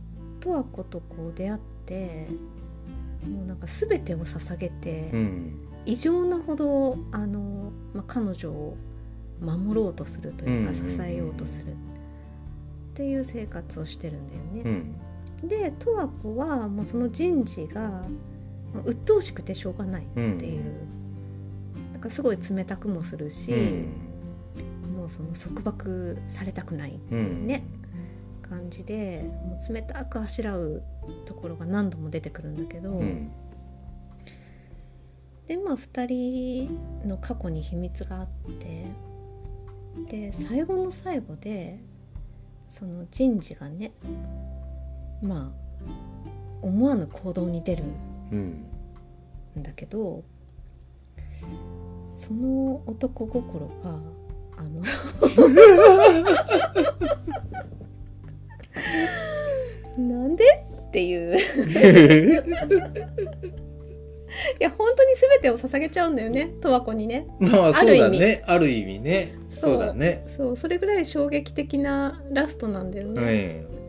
[0.40, 2.28] 十和子とこう出会って
[3.28, 5.68] もうなんか全てを捧げて、うん。
[5.86, 8.76] 異常なほどあの、まあ、彼女を
[9.40, 10.90] 守ろうとするというか、うんうんうん。
[10.90, 11.72] 支えようとする。
[11.72, 11.74] っ
[12.94, 14.94] ていう生活をしてるんだよね。
[15.42, 15.48] うん。
[15.48, 18.02] で十和子はもうその人事が
[18.84, 20.64] 鬱陶しくてしょうがないっていう、
[22.00, 23.52] なんかすごい冷たくもするし、
[24.96, 27.62] もうその束縛されたくないっていうね、
[28.40, 30.82] 感じでもう冷たくあしらう
[31.26, 33.30] ところが何度も出てくるんだけど、うん。
[35.46, 38.86] でまあ2人の過去に秘密があって
[40.08, 41.80] で最後の最後で
[42.70, 43.92] その人事がね
[45.20, 45.86] まあ
[46.62, 47.84] 思わぬ行動に出る
[48.32, 48.64] うん
[49.58, 50.24] んだけど
[52.20, 53.98] その男心が
[54.58, 54.82] あの
[59.96, 60.44] なんで
[60.88, 61.38] っていう。
[64.60, 66.52] いや本当に全てを捧げちゃうんだよね。
[66.62, 67.26] 十和子にね。
[67.40, 68.18] まあそる意味。
[68.20, 69.34] だねある意味ね。
[69.56, 70.26] そうだね。
[70.36, 70.56] そう。
[70.58, 73.80] それぐらい衝撃的なラストなんだよね、はい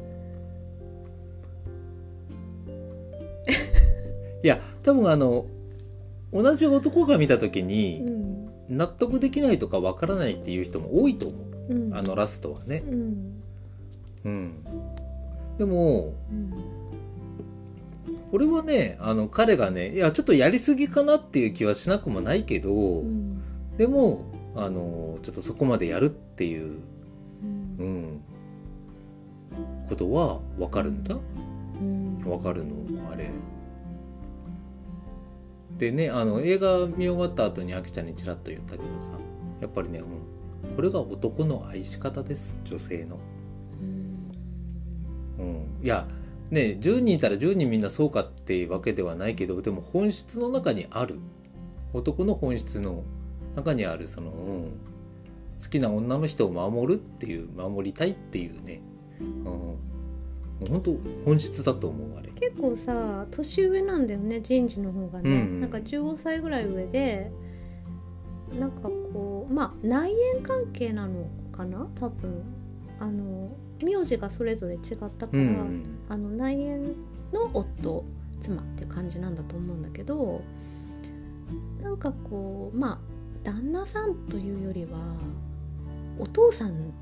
[4.43, 5.45] いや多分あの
[6.33, 8.31] 同じ男が見た時うにん。
[8.69, 11.37] 納得できないとかわからないっていう人も多いと思
[11.69, 11.73] う。
[11.73, 11.93] うん。
[11.93, 12.83] あのラストはね。
[12.87, 13.41] うん。
[14.23, 14.53] うん。
[15.57, 16.53] でもうん。
[18.31, 23.41] 俺はねあの彼がねいやちょっとやりすぎかなっていう気はしなくもないけど、うん。
[23.77, 26.77] でもあのちょっとそこまでやるっていう、
[27.43, 27.77] うん。
[27.79, 28.21] うん、
[29.89, 31.17] ことはわかるんだ？
[31.81, 32.21] うん。
[32.25, 32.71] わかるの？
[33.11, 33.29] あれ
[35.81, 39.13] でねあの映画見終わった後にあきちゃんにちらっと言ったけどさ
[39.61, 40.03] やっぱりね、う
[40.71, 43.17] ん、これが男の愛し方です女性の、
[45.39, 45.43] うん。
[45.43, 46.07] うん、いや
[46.51, 51.19] ね10人いたら10人みんなそうかっていうわけではないけどでも本質の中にある。
[51.93, 53.03] 男の本質の
[53.57, 54.71] 中にあるその、うん、
[55.61, 58.81] 好きな女の人を守るっていう守りたいっていうね、
[59.19, 59.75] うん、
[60.69, 60.95] 本当
[61.25, 65.61] 本質だと思うあれ結構さ年上なんだよね人事の方がね、うんうん。
[65.61, 67.31] なんか15歳ぐらい上で
[68.59, 71.87] なんかこうまあ内縁関係なのかな？
[71.95, 72.43] 多分。
[72.99, 73.49] あの
[73.83, 74.79] 名字がそれぞれ違っ
[75.17, 75.83] たから、うん。
[76.07, 76.93] あの内縁
[77.33, 78.05] の夫
[78.39, 80.41] 妻って感じなんだと思うんだけど
[81.81, 82.99] なんかこうまあ
[83.43, 85.15] 旦那さんというよりは
[86.19, 86.93] お父さん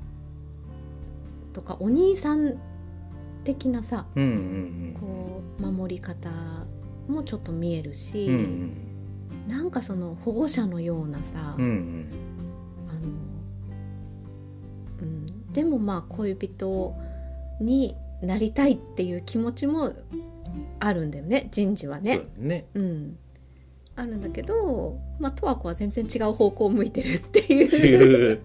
[1.52, 2.58] とかお兄さん
[3.44, 6.30] 的なさうんうんこう守り方
[7.08, 9.48] もちょっと見えるし、うんうん。
[9.48, 12.06] なんかその保護者のようなさ、うんうん。
[12.88, 13.00] あの
[15.02, 16.94] うん、でもまあ恋人
[17.60, 19.92] になりたいっていう気持ちも
[20.78, 22.18] あるんだよね人事はね。
[22.18, 22.66] だね。
[22.74, 23.18] うん、
[23.96, 28.42] あるんだけど、まあ、十和子は全然違う方向を向いてるっていう。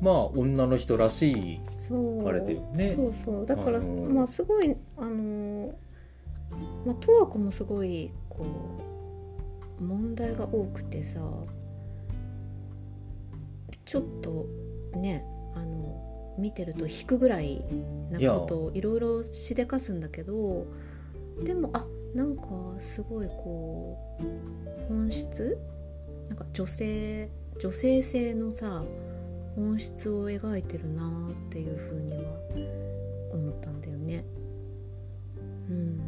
[0.00, 2.28] まあ女の人らしいそう。
[2.28, 2.94] あれだよね。
[2.94, 3.46] そうそう。
[3.46, 4.12] だから、あのー。
[4.12, 5.72] まあすごいあのー
[6.86, 8.46] まあ十和子もすごいこ
[9.80, 11.18] う問題が多くてさ
[13.84, 14.46] ちょっと
[14.94, 15.24] ね
[15.56, 17.64] あの見てると引くぐらい
[18.10, 20.66] なことをいろいろしでかすんだけど
[21.42, 22.44] でもあなんか
[22.78, 25.58] すごいこう本質？
[26.28, 27.28] なんか女性
[27.58, 28.84] 女性性のさ
[29.56, 32.20] 本質を描いてるなっていうふうには
[33.32, 34.24] 思ったんだよね。
[35.70, 36.00] うん、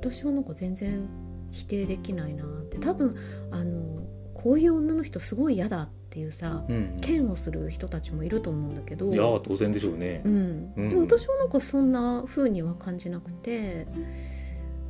[0.00, 1.08] 私はなんか全然
[1.50, 2.78] 否定できないなって。
[2.78, 3.16] 多分
[3.50, 4.02] あの
[4.34, 9.10] こういう女の人すごい嫌だっていうさうん嫌悪する人たちもいると思うんだけど。
[9.10, 10.22] いや当然でしょうね。
[10.24, 10.88] うん、うん。
[10.88, 13.86] でも私はなんかそんな風には感じなくて。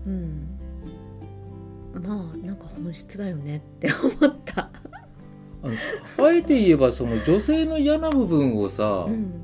[0.06, 0.58] うん。
[2.02, 3.88] まあなんか本質だよねって
[4.20, 4.70] 思った。
[6.18, 9.40] あえて言えばその女性の嫌な部分をさ、うん。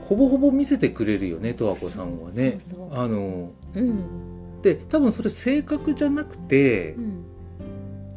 [0.00, 2.58] ほぼほぼ見せてくれるよね十和子さんはね。
[2.90, 4.60] あのうん。
[4.62, 7.24] で多分それ性格じゃなくてうん。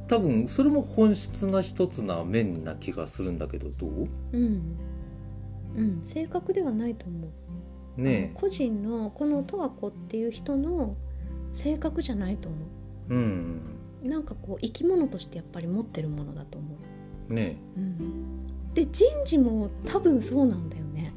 [0.08, 4.08] 多分それも本質な一つな面な気がするんだけどどう？
[4.34, 4.78] うん、
[5.76, 7.28] うん、正確ではないと思
[7.98, 10.96] う、ね個人のこの十和子っていう人の
[11.54, 12.58] 性格じゃないと思
[13.10, 13.62] えうん。
[14.04, 16.68] うなんかこう生き物としてやっぱり持ってるものだと思
[17.30, 21.14] ねう、うん、で人事も多分そうなんだよね、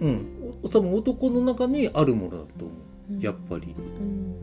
[0.00, 0.26] えうん。
[0.62, 2.74] お多分男の中にあるものだと思
[3.10, 3.12] う。
[3.14, 3.18] ん。
[3.18, 3.74] うやっぱり。
[3.78, 4.34] うん。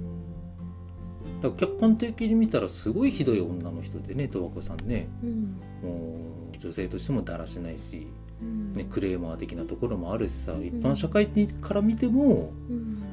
[1.42, 5.10] だから客観的に見たらすごいひどい女の人でね十和子さんね。
[5.24, 5.60] うん。
[5.82, 6.18] も
[6.54, 8.08] う女性としてもだらしないし、
[8.42, 8.74] うん。
[8.74, 13.04] ね、クレーマー的なところもあるしさ一般社会から見ても、うん。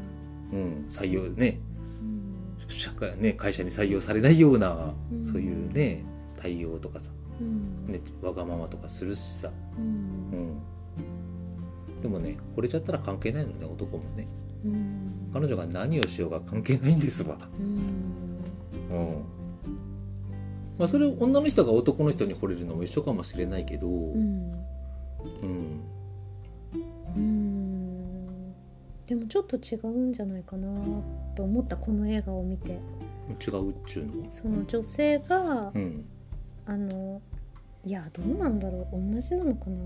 [0.52, 1.60] うん、採用ね。
[2.00, 2.68] うん。
[2.68, 5.24] 社会ね会社に採用されないような、うん。
[5.24, 6.04] そういうね
[6.36, 7.86] 対応とかさ、うん。
[7.86, 9.88] ね、わがままとかするしさ、ううん。
[9.88, 10.58] ん、
[12.02, 14.26] でもね惚れちゃったら関係ないのね男もね。
[14.64, 15.30] うん。
[15.32, 17.76] 彼女が何をしようが関係ないんですわ、うん。
[18.90, 19.22] うん。
[20.78, 24.52] まあ、それ女の人が男の人に惚れるのも一緒かもしれないけど、うん。
[29.06, 30.68] でもちょっと違うんじゃないかな
[31.36, 32.72] と思ったこの映画を見て。
[32.72, 32.76] 違
[33.50, 34.12] うっちゅうの？
[34.30, 36.04] その女性が、うん
[36.66, 37.22] あの
[37.84, 39.12] いやどうなんだろう。
[39.12, 39.76] 同じなのかな。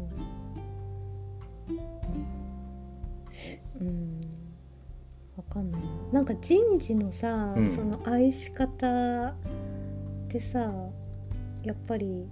[3.80, 4.20] うん。
[5.36, 5.88] わかんないな。
[6.12, 7.76] なんか人事のさ、うん。
[7.76, 9.34] その愛し方っ
[10.28, 10.72] てさ
[11.62, 12.26] やっぱり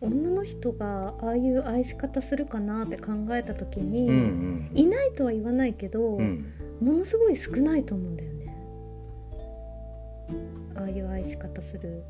[0.00, 4.70] 女の人がああいう愛し方するかなって考えた時に、うんうん。
[4.74, 6.52] いないとは言わないけど、うん。
[6.80, 8.56] ものすごい少ないと思うんだよね。
[10.76, 12.04] ああいう愛し方する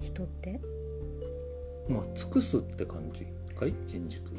[0.00, 0.60] 人って？
[1.88, 3.74] まあ尽くすって感じかい？
[3.86, 4.38] 人事君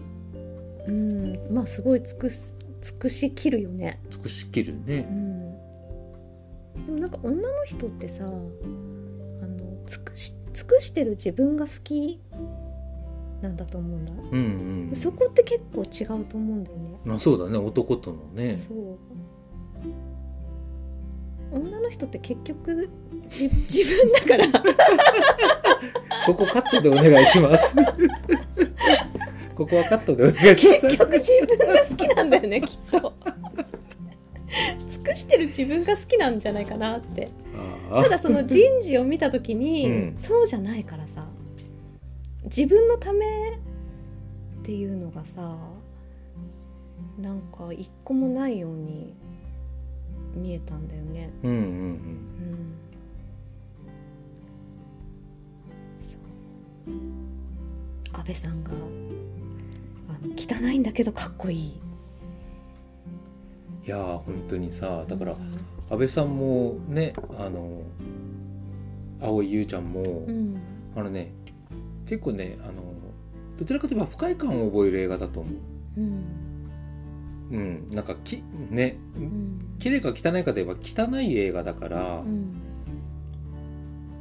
[0.88, 1.54] うん。
[1.54, 4.00] まあすごい尽くす尽くしきるよね。
[4.10, 5.08] 尽くしきるね。
[5.10, 6.86] うん。
[6.86, 8.48] でもなんか女の人ってさあの
[9.88, 12.20] 尽くし尽くしてる自分が好き
[13.41, 14.39] なんだと思うんだ、うんう
[14.86, 14.89] ん。
[14.89, 16.99] でそこって結構違うと思うんだよね。
[17.05, 17.58] まあそうだね。
[17.58, 18.58] 男とのね。
[18.58, 18.97] そう
[21.52, 22.89] 女の人って結局
[23.30, 24.64] じ自分だから。
[26.26, 27.76] ここカットでお願いします。
[29.56, 30.88] ここはカットでお願いします。
[30.88, 33.14] 結局自分が好きなんだよねきっと。
[34.89, 37.30] 尽くしてる自分が好きなんじゃないかなって。
[37.91, 40.16] あただその人事を見た時に、うん。
[40.18, 41.26] そうじゃないからさ。
[42.43, 45.58] 自分のためっていうのがさ
[47.20, 49.16] なんか一個もないように
[50.38, 51.29] 見えたんだよね。
[51.43, 51.97] うんうんうん
[55.99, 56.93] そう
[58.19, 58.71] 安倍さんが
[60.09, 61.79] あの汚いんだけどかっこいい。
[63.85, 65.39] いやー本当にさだからうん
[65.89, 67.81] 安倍さんもねあの
[69.21, 70.59] 蒼井優ちゃんも、うん
[70.95, 71.31] あのね
[72.05, 72.83] 結構ねあの
[73.57, 75.49] どちらかといえば不快感を覚える映画だと思
[75.97, 76.01] う。
[76.01, 76.23] うん
[77.52, 78.98] うん、なんかきね。
[79.16, 79.60] うん。
[79.80, 82.62] 綺麗か汚いかといえば汚い映画だから、うん。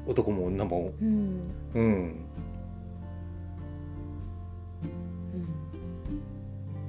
[0.06, 0.92] 男も女も。
[1.00, 1.40] うん。
[1.74, 2.26] うん。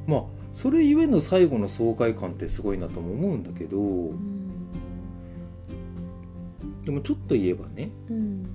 [0.06, 0.24] まあ
[0.54, 4.72] それゆえの最後の爽快感ってすごいなとも思うんだけどうん。
[6.84, 7.92] でもちょっと言えばね。
[8.10, 8.46] うん。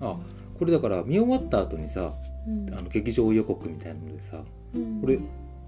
[0.00, 0.16] あ
[0.58, 2.14] これだから見終わった後にさ
[2.46, 2.74] うん。
[2.74, 4.42] あの劇場予告みたいなのでさ
[4.74, 5.00] うん。
[5.00, 5.18] これ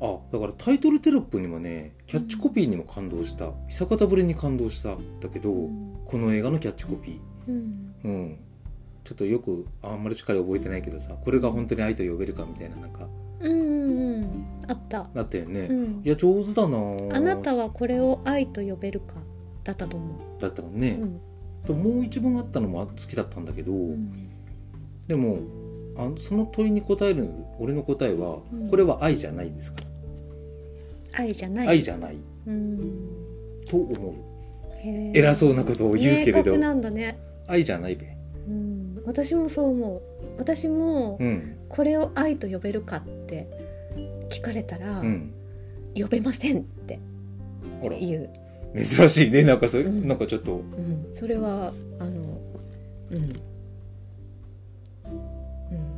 [0.05, 3.53] あだからタイトルテロップにもねキャッチコピーにも感動した。
[3.69, 4.97] 久方ぶりに感動した。
[5.21, 5.95] だけどうん。
[6.07, 7.21] この映画のキャッチコピー。
[7.49, 7.95] うん。
[8.05, 8.39] うん。
[9.05, 13.09] ちょっとよくあんまりしっかり覚えてないけどさこれが本当に愛と呼べるかみたいななんか。
[13.41, 14.47] うんうんうん。
[14.69, 15.09] あった。
[15.15, 16.03] なったよね、うん。
[16.05, 16.77] いや上手だな。
[16.77, 19.15] ぁあなたはこれを愛と呼べるか
[19.65, 21.21] だったと思だったのうね、うん。
[21.65, 24.31] ともう一文あったのも好きだったんだけど、うん。
[25.07, 25.41] でも
[25.97, 27.29] あその問いに答える
[27.59, 28.71] 俺の答えは、うん。
[28.71, 29.87] これは愛じゃないですから、
[31.17, 31.69] 愛じゃない。
[31.69, 32.17] 愛じゃない。
[32.47, 32.81] うん。
[33.69, 34.15] と思う。
[35.15, 36.51] 偉そうなことを言うけれど。
[36.51, 37.19] 明確なんだね。
[37.47, 38.07] 愛じゃないべ。
[38.49, 39.03] うん。
[39.07, 40.03] 私もそう思う。
[40.39, 41.57] 私もうん。
[41.69, 43.49] これを愛と呼べるかって
[44.31, 45.33] 聞かれたら、うん。
[45.95, 46.99] 呼べませんって
[48.01, 48.31] 言う、
[48.83, 49.45] 珍しいね。
[49.45, 50.09] なんかそれ、うん。
[50.09, 50.57] なんかちょっと。
[50.57, 52.41] うん、それはあの
[53.11, 53.33] うん、うん、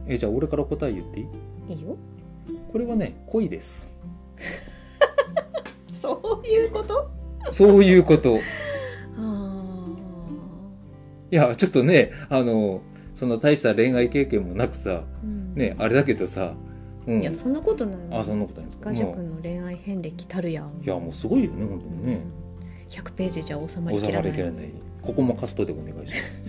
[0.06, 1.22] えじゃあ俺から答え言ってい
[1.70, 1.72] い？
[1.74, 1.96] いいよ。
[2.70, 3.88] これはね恋です
[5.92, 7.10] そういうこと？
[7.52, 8.38] そういうこと。
[9.18, 9.52] あ
[11.30, 12.80] いやちょっとねあの
[13.14, 16.54] そんな大した恋愛経験もなくさー、うん、ねあれだけどさ、
[17.06, 17.98] うん、いやそんなことない。
[18.20, 18.90] あそんなことないんですか？
[18.90, 20.66] ガジ君の恋愛遍歴たるやん。
[20.82, 22.24] いやもうすごいよね本当にね、
[22.90, 24.30] 100ページじゃ収まりき収らない。
[24.30, 24.70] まりきらない。
[25.02, 26.42] ここもカットでお願いします。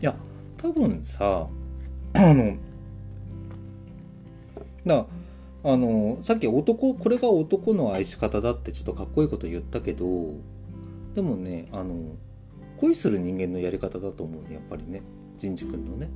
[0.00, 0.14] いや
[0.58, 1.46] 多分さ
[2.14, 2.56] あの
[4.86, 5.06] だ
[5.66, 10.34] あのさっき男これが男の愛し方だってちょっとかっこいいこと言ったけど
[11.14, 12.14] でもねあの
[12.76, 15.02] 恋する人間のやり方だと思うねやっぱりね。
[15.38, 16.08] 人事君のね。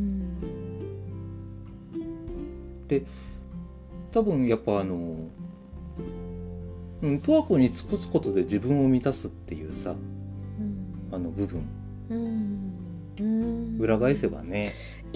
[0.00, 0.38] うん。
[4.12, 5.16] 多分やっぱあの
[7.02, 11.08] うん十和子に尽くすことで自分を満たすっていうさうん。
[11.10, 11.66] あの部分。
[12.10, 12.72] うん。
[13.18, 13.78] うん。
[13.80, 14.72] 裏返せばね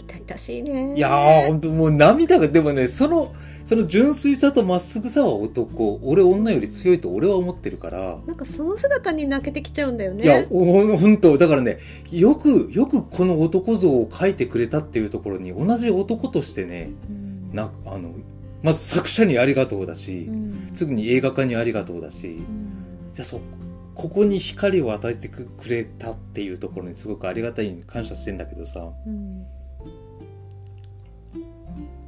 [0.06, 1.00] 痛々しいねい。
[1.00, 3.34] やー、ほんともう涙が、でもね、その、
[3.66, 10.24] その純粋さとまっすぐさは男、俺女より強いと俺は思ってるから、なんかその姿に泣けてきちゃうんだよね。
[10.24, 10.64] いや、ほ
[10.96, 11.78] ほんと、だからね、
[12.12, 17.56] よく、よくこの男像を描いてくれたっていうところに、同じ男としてね、うん。
[17.56, 18.14] なんか、あの、
[18.62, 20.70] まず作者にありがとうだしう、ん。
[20.72, 22.44] 次に映画化にありがとうだしう、ん。
[23.12, 23.40] じゃあそ、
[23.96, 29.44] ここに光を与えてくくれたっていうところにすごくありがたい、感謝してんだけどさ、うん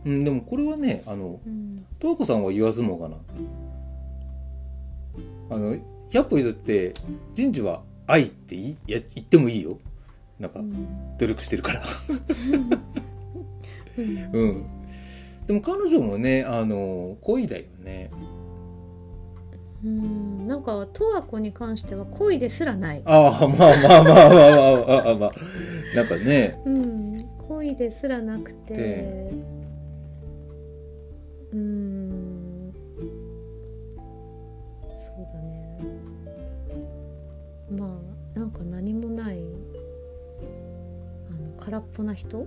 [0.05, 1.41] うん、でもこれはね、あの、
[2.01, 3.17] 子さんは言わずもがな。
[5.51, 5.77] あの
[6.11, 6.93] 100歩譲って
[7.35, 9.79] 人事は愛っていいや言ってもいいよ。
[10.39, 11.17] なんかうん。
[11.19, 11.83] 努力してるから。
[13.99, 14.31] うん。
[14.33, 14.65] うん。
[15.47, 18.11] でも彼女もねあの恋だよね。
[19.85, 20.47] うん。
[20.47, 23.67] なんか十和子に関しては恋ですらない、ああまあま
[23.99, 25.33] あまあまあまあまあまあ。
[25.95, 26.61] なんかね。
[26.65, 27.19] うん、
[27.49, 28.75] 恋ですらなくて。
[28.75, 29.58] で
[31.53, 32.73] うん。
[34.87, 35.79] そうだね。
[37.71, 39.39] まあなんか何もない
[41.31, 42.47] あの空っぽな人？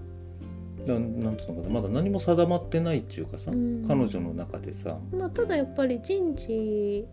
[0.88, 1.74] ななんつうのかな。
[1.74, 3.86] まだ何も定まってないっていうかさ、うん。
[3.88, 4.98] 彼女の中でさ。
[5.12, 7.08] まあただやっぱり人事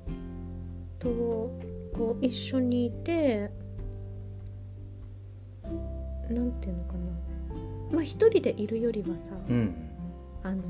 [0.99, 1.09] と
[1.93, 3.51] こう一緒にいて
[6.31, 6.99] なんていうのかな。
[7.93, 9.75] まあ一人でいるよりはさ、うん。
[10.43, 10.63] あの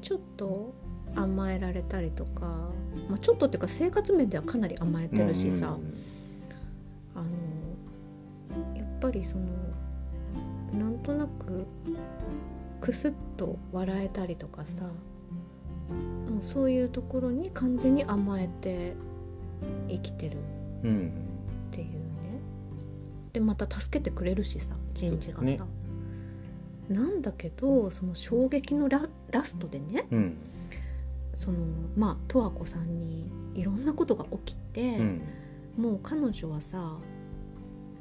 [0.00, 0.74] ちょっと
[1.14, 2.70] 甘えられたりとか、
[3.08, 5.76] まあ、ちょっとっていうか生活面ではかなり甘えてるしさ、
[7.14, 9.44] あのやっぱりその
[10.72, 11.66] なんとなく
[12.80, 18.94] クスッと笑えたりとかさもうそういうところに完全に甘えて
[19.88, 20.40] 生きてるっ
[21.70, 21.98] ていうね。
[23.32, 25.66] でまた助けてくれるしさ人事がさ、
[26.88, 30.36] なんだけどその衝撃のララストでねうん。
[31.34, 31.58] その
[31.96, 35.22] まあ十和子さんにいろんなことが起きて、うん。
[35.76, 36.96] もう彼女はさ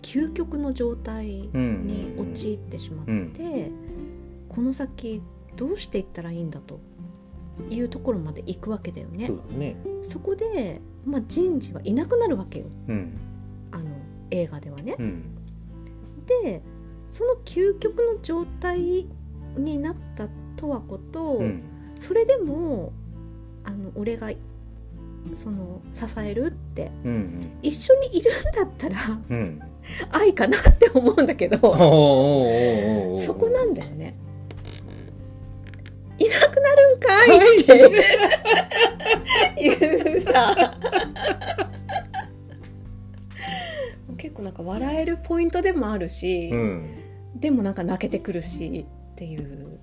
[0.02, 1.88] 究極の状態うん。
[1.88, 3.72] に陥ってしまって、うん。
[4.50, 5.22] この先
[5.56, 6.80] どうしていったらいいんだと
[7.70, 9.28] いうところまで行くわけだよね。
[9.28, 9.34] そ。
[9.58, 9.76] ね。
[10.04, 12.66] そこで、まあ、人事はいなくなるわけよ。
[12.88, 13.18] うん。
[13.72, 13.86] あの
[14.32, 14.96] 映画ではね。
[14.98, 15.36] うん。
[16.26, 16.62] で
[17.10, 19.08] その究極の状態
[19.58, 20.28] になった
[20.58, 21.64] 十和子と、うん。
[22.00, 22.94] それでも
[23.64, 24.32] あの俺が
[25.34, 28.96] その支えるってうん一緒にいるんだったら
[29.30, 29.38] うん。
[29.38, 29.62] うん
[30.12, 34.16] 愛かなって思うんだけどそこなんだよね。
[36.20, 37.74] いなくなるんかいって
[39.62, 40.78] いうさ
[44.18, 46.96] 結構なんか笑えるポイントでもあるし、うん。
[47.36, 49.80] でもなんか泣けてくるしっていう。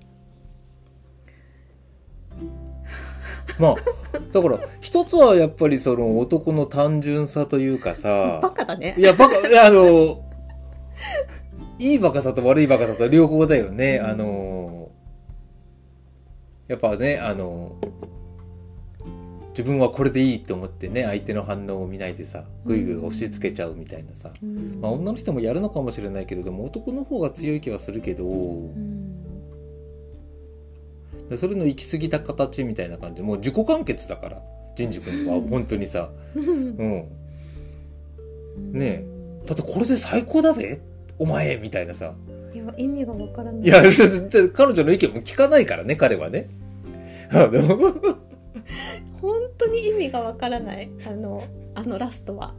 [3.59, 3.75] まあ
[4.33, 8.39] だから一つはやっぱりその男の単純さというかさ。
[8.41, 8.95] バカだね。
[8.97, 10.23] いやバカいやあの
[11.79, 14.91] いいバカさと悪いバカさと両方だよね、うんあの
[16.67, 17.75] やっぱねあの
[19.55, 24.79] 自分はこれでいいと思ってね相手の反応を見ないでさグイグイ押し付けちゃうみたいなさ、うん。
[24.81, 29.15] まあ、女の人もやるのかもしれないけれども男の方が強い気はするけど、うん。
[31.37, 33.21] それの行き過ぎた形みたいな感じ。
[33.21, 34.41] もう自己完結だから
[34.75, 35.39] 仁治君は。
[35.49, 37.07] 本当にさ、 うん、
[38.73, 39.05] ね
[39.45, 40.81] だってこれで最高だべ
[41.17, 42.13] お前みたいなさ。
[42.53, 43.61] いや意味がわからない。
[43.63, 43.81] いや
[44.53, 46.49] 彼女の意見も聞かないからね彼はね。
[47.31, 48.24] あの
[49.21, 51.41] 本当に意味がわからないあの
[51.73, 52.53] あのラストは。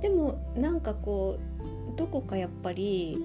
[0.00, 3.24] でもなんかこうどこかやっぱり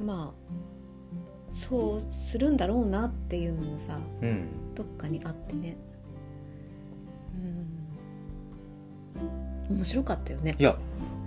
[0.00, 4.48] まあそうするんだろうなっていうのもさうん。
[4.74, 5.76] どっかにあってね。
[9.68, 9.76] うん。
[9.76, 10.54] 面白かったよね。
[10.58, 10.78] いや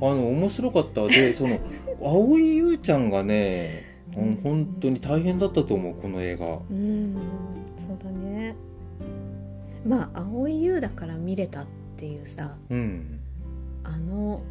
[0.02, 1.60] あの面白かったでその
[2.00, 6.59] 蒼井優ちゃんがね本当に大変だったと思うこの映画。
[6.70, 7.16] うん。
[7.78, 8.55] そうだね。
[9.86, 12.55] まあ蒼井優だから見れたっていうさ。
[12.70, 13.20] うん。
[13.84, 14.41] あの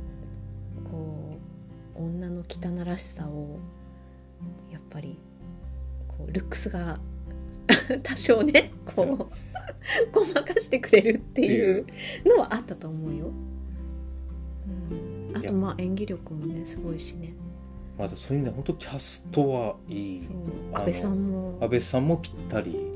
[0.84, 1.38] こ
[1.96, 3.58] う女の汚らしさを
[4.70, 5.18] やっぱり
[6.08, 6.98] こうルックスが
[8.02, 9.06] 多少ねこう
[10.12, 11.86] ごまかしてくれるっていう
[12.24, 13.30] のはあったと思うよ。
[15.30, 17.34] うん、あとまあ演技力もねすごいしね。
[18.00, 20.28] まだそういう意味で本当キャストはいい。
[20.72, 22.90] 安倍さんも安倍さんもぴったり。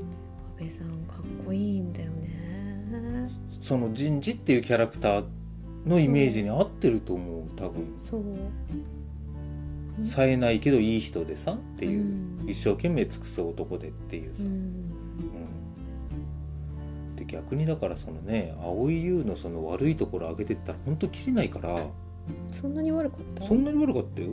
[0.57, 3.27] 安倍さんかっこいいんだよね。
[3.47, 5.25] その人事っていうキャラクター
[5.85, 7.93] のイメージに合ってると思う多分。
[7.99, 8.23] そう。
[10.03, 12.49] 冴えないけどいい人でさっていう、うん。
[12.49, 14.49] 一生懸命尽くす男でっていうさ、うん。
[14.49, 14.55] う
[17.13, 17.15] ん。
[17.15, 21.79] で逆にだからそのね蒼井優のその悪いところ上げてったら本当きりないから。
[22.51, 23.43] そんなに悪かった？
[23.43, 24.29] そんなに悪かったよ、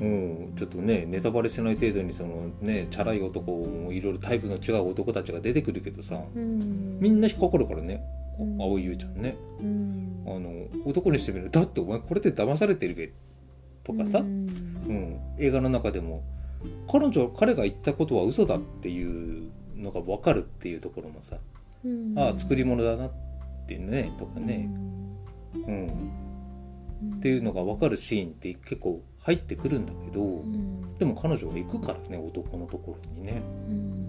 [0.00, 6.98] うんうん、ちょっとねネタバレしない程度にそのねチャラい男もいろいろタイプの違う男たちが出てくるけどさうん。
[7.00, 8.02] みんな引っかかるからね
[8.38, 8.56] うん。
[8.58, 10.24] 蒼井優ちゃんねうん。
[10.26, 13.12] あの男にしてみるだってお前これで騙されてるべ
[13.84, 14.46] とかさ、ううん。
[14.46, 16.22] ん映画の中でも
[16.90, 21.36] 彼女彼が言ったことは嘘だっていうのが分かるっていうところもさ、
[21.84, 22.18] うん。
[22.18, 23.12] ああ作り物だなっ
[23.66, 24.70] ていうねとかね、
[25.54, 25.64] うん。
[25.66, 27.16] うん。
[27.16, 30.94] っていうのが分かるシーンって結構入ってくるんだけど、うん。
[30.98, 33.42] でも彼女は行くからね男のところにね。
[33.68, 34.04] うん。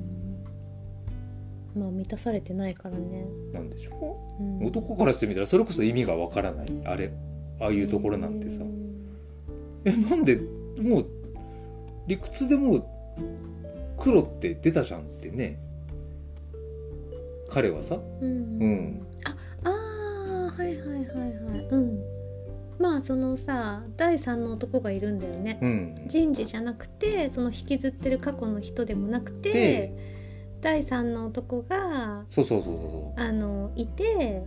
[1.82, 4.44] まあ満たされてないからね、なんでしょう？
[4.44, 4.60] ん。
[4.60, 6.68] う男からしてみたらそれこそ意味が分からない。
[6.86, 7.12] あれ
[7.60, 8.62] ああいうところなんてさ、
[9.86, 10.40] えなんで
[10.82, 11.06] もう
[12.08, 12.84] 理屈でもう
[13.98, 15.60] 黒って出たじゃんってね。
[17.50, 17.98] 彼はさ。
[18.22, 18.28] うん、
[18.62, 19.02] うん。
[19.64, 19.72] ああ
[20.52, 21.30] はいはいはいはい。
[21.32, 21.45] うん
[22.86, 25.58] まあそのさ第三の男がいるんだよね。
[25.60, 26.04] うん。
[26.06, 34.44] 人事じゃなくてその引きずってる過去の人でもなくてで第三の男がそうそうそうそあのいて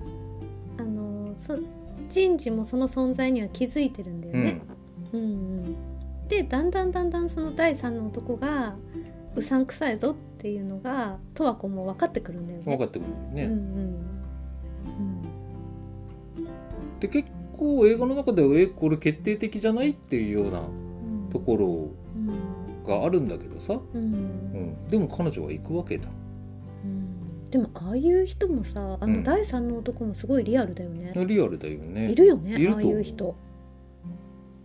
[0.79, 1.59] あのそ
[2.09, 4.45] 人事もその存在には気づいてるんだよう、うん。
[4.45, 4.61] ね。
[5.13, 8.77] うんうん、でだんだんだんだんその第三の男が
[9.35, 12.65] うさんくさいぞっていうのが十和子も分かってくるんだよね。
[12.65, 13.53] 分かってくるね、うん。
[13.53, 14.03] うん。
[17.01, 21.29] で結構映画の中ではえこれ決定的じゃないっていうようなうん。
[21.29, 22.85] ところうん。
[22.87, 24.03] があるんだけどさ、うん。
[24.03, 26.09] うん、でも彼女は行くわけだ。
[26.85, 27.51] うん。
[27.51, 29.17] でもああいう人もさあうん。
[29.17, 31.13] の第三の男もすごいリアルだよね。
[31.15, 32.11] リアルだよね。
[32.11, 33.37] いるよねああいう人。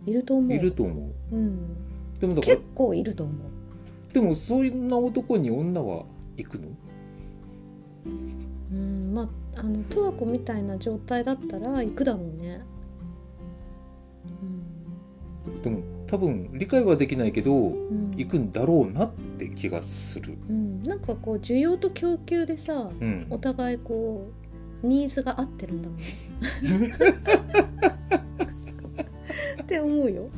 [0.06, 0.54] いると思う。
[0.54, 1.34] いると思う。
[1.34, 1.58] うん、
[2.20, 3.36] でもだから結構いると思う。
[4.12, 6.04] でもそういうな男に女は
[6.36, 6.68] 行くの？
[8.72, 12.60] うん、まああの十和子みたいな状態だったら行くだろうね。
[16.06, 20.36] 多分理解はできないけどうん、うん行くんだろうなって気がする。
[20.48, 23.26] うん、なんかこう需要と供給でさうん。
[23.28, 24.28] お互いこ
[24.82, 25.98] ニーズが合ってるんだもん。
[25.98, 26.94] ね
[29.62, 30.28] って思うよ。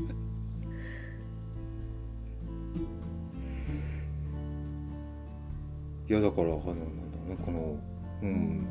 [6.09, 6.77] いやだからあのなん
[7.11, 7.77] だろうねこの
[8.23, 8.67] うん。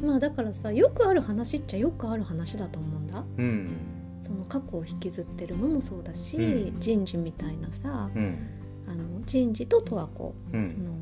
[0.00, 3.24] まあだからさよくある話っちゃよくある話だと思うんだ。
[3.36, 3.93] うん
[4.24, 8.38] その過去を引きずってるのもそうだし、うん人事みたいなさうん。
[8.86, 10.66] あの人事と十和子、うん。
[10.68, 10.94] その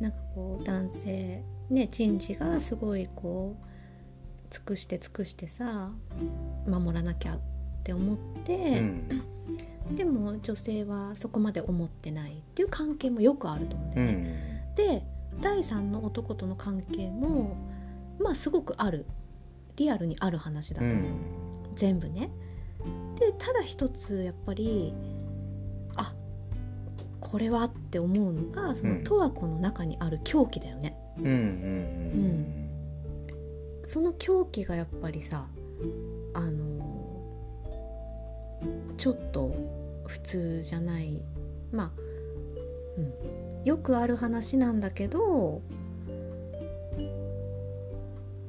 [0.00, 3.66] なんかこう男性ね人事がすごいこう
[4.50, 5.90] 尽くして尽くしてさ
[6.66, 7.38] 守らなきゃっ
[7.82, 9.08] て思っうて、ん。
[9.94, 14.18] でも女性はそこまで思ってないっていう関係もよくあると思うんだうよね。
[14.72, 14.74] ん。
[14.74, 15.02] で
[15.42, 17.56] 第三の男との関係も
[18.18, 19.04] まあすごくある。
[19.76, 21.43] リアルにある話だと思う、うん
[21.74, 22.30] 全部ね。
[23.18, 24.92] でただ一つやっぱり
[25.96, 26.14] あ
[27.20, 29.04] これはって思うのがそのうん。
[29.04, 30.96] 十和子の中にある狂気だよね。
[31.18, 32.64] うんうん
[33.84, 35.46] その狂気がやっぱりさ
[36.32, 36.74] あの
[38.96, 39.54] ちょっと
[40.06, 41.20] 普通じゃない。
[41.70, 41.90] まあ、
[42.98, 43.00] う
[43.62, 45.60] ん、よくある話なんだけど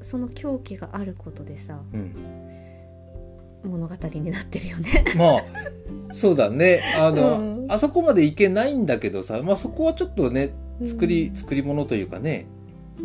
[0.01, 2.44] その狂気があることでさうんうん
[3.65, 5.05] 物語になってるよね。
[5.17, 5.43] まあ
[6.13, 6.81] そうだね。
[6.99, 7.71] あの、うん。
[7.71, 10.53] あそこまでいけないんだけどさ、まあ、そこはちょっとね
[10.83, 11.35] 作り、うん。
[11.35, 12.45] 作り物というかね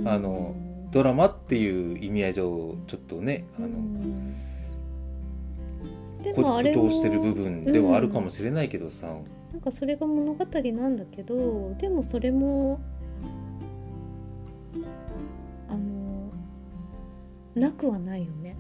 [0.05, 0.55] あの
[0.91, 4.35] ドラマっていう意味合い上ちょっとねあの、うん。
[6.23, 9.07] で誇もあれも張してる部分ではあるかもしれないけどさ、
[9.53, 12.79] なんかそれが物語なんだけどでもそれも
[15.69, 16.31] あの
[17.55, 18.55] なくはないよね。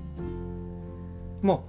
[1.43, 1.61] まあ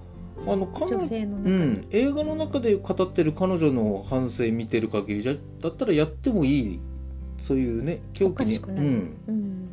[0.46, 6.80] あの彼女女性のうん、映画の中で語ってる彼女の反省見てる限りじゃだったらやってもいい
[7.38, 9.68] そういうね狂気に、うん、うん。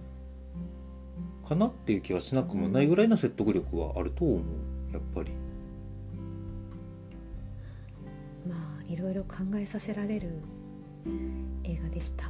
[1.48, 4.40] かなっていう気はしなくもないぐらいの説得力はあると思う
[4.94, 5.32] やっぱり。
[8.48, 10.30] まあいろいろ考えさせられる
[11.64, 12.26] 映画でした。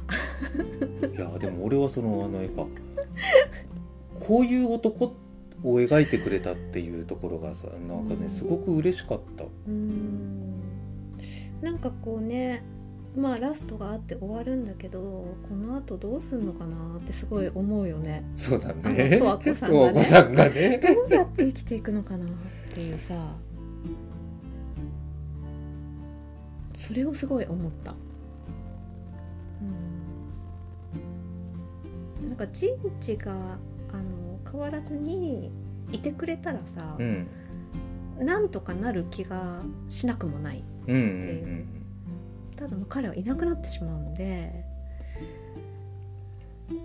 [1.08, 2.66] いやでも俺はそのあのやっぱ
[4.18, 5.14] こういう男
[5.62, 9.44] を描いてくれたっていうところがさなんかねすごく嬉しかった。
[9.66, 10.60] うん。
[11.60, 12.64] なんかこうね
[13.16, 15.00] まあラストがあって終わるんだけど
[15.48, 18.24] このあとどうすんのかなってすごい思うよね。
[18.34, 19.10] そうだね。
[19.10, 20.04] 十和子さんがね。
[20.04, 20.78] さんがね。
[20.78, 22.28] どうやって生きていくのかなっ
[22.72, 23.36] ていうさ。
[26.72, 27.94] それをすごい思った。
[32.22, 32.28] うん。
[32.28, 33.58] なんか人知が
[34.50, 35.50] 変わらずに
[35.92, 37.26] いてくれたらさ、うん。
[38.18, 41.66] なんとかなる気がしなくもないうんうん
[42.56, 44.64] ただもう彼はいなくなってしまうんで。
[46.70, 46.76] うん。
[46.76, 46.80] い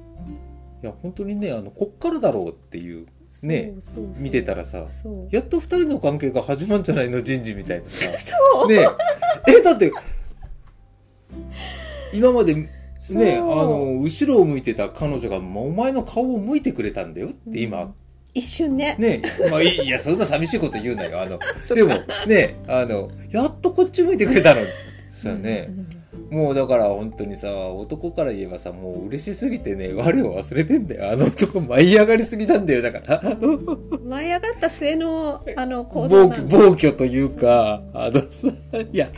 [0.83, 3.07] や本当にねあのこっからだろうっていう
[3.41, 3.73] ね
[4.17, 4.85] 見てたらさ
[5.31, 7.21] やっと二人の関係が始まるんじゃないの？
[7.21, 8.05] 人事みたいなさ。
[8.55, 8.67] そう。
[8.69, 8.87] ね。
[9.47, 9.91] えだって
[12.13, 12.69] 今まで
[13.09, 17.93] ねあの後ろを向いてた彼女が、まあお前の顔を向いてくれたんだよって今、うん。
[18.33, 18.95] 一瞬ね。
[18.97, 21.39] ねまあいやそんな寂しいこと言うなよあの。
[21.73, 21.95] でも
[22.27, 24.61] ねあのやっとこっち向いてくれたの。
[25.15, 25.69] さね、
[26.35, 31.13] もうだから本当にさ男から言えばさもう嬉しすぎてね我を忘れてんだよ。
[31.13, 32.81] あの男舞い上がりすぎなんだよ。
[32.81, 33.21] だから。
[34.03, 38.49] 舞い上がった末のあの行動暴暴挙というかあのさ
[38.91, 39.09] いや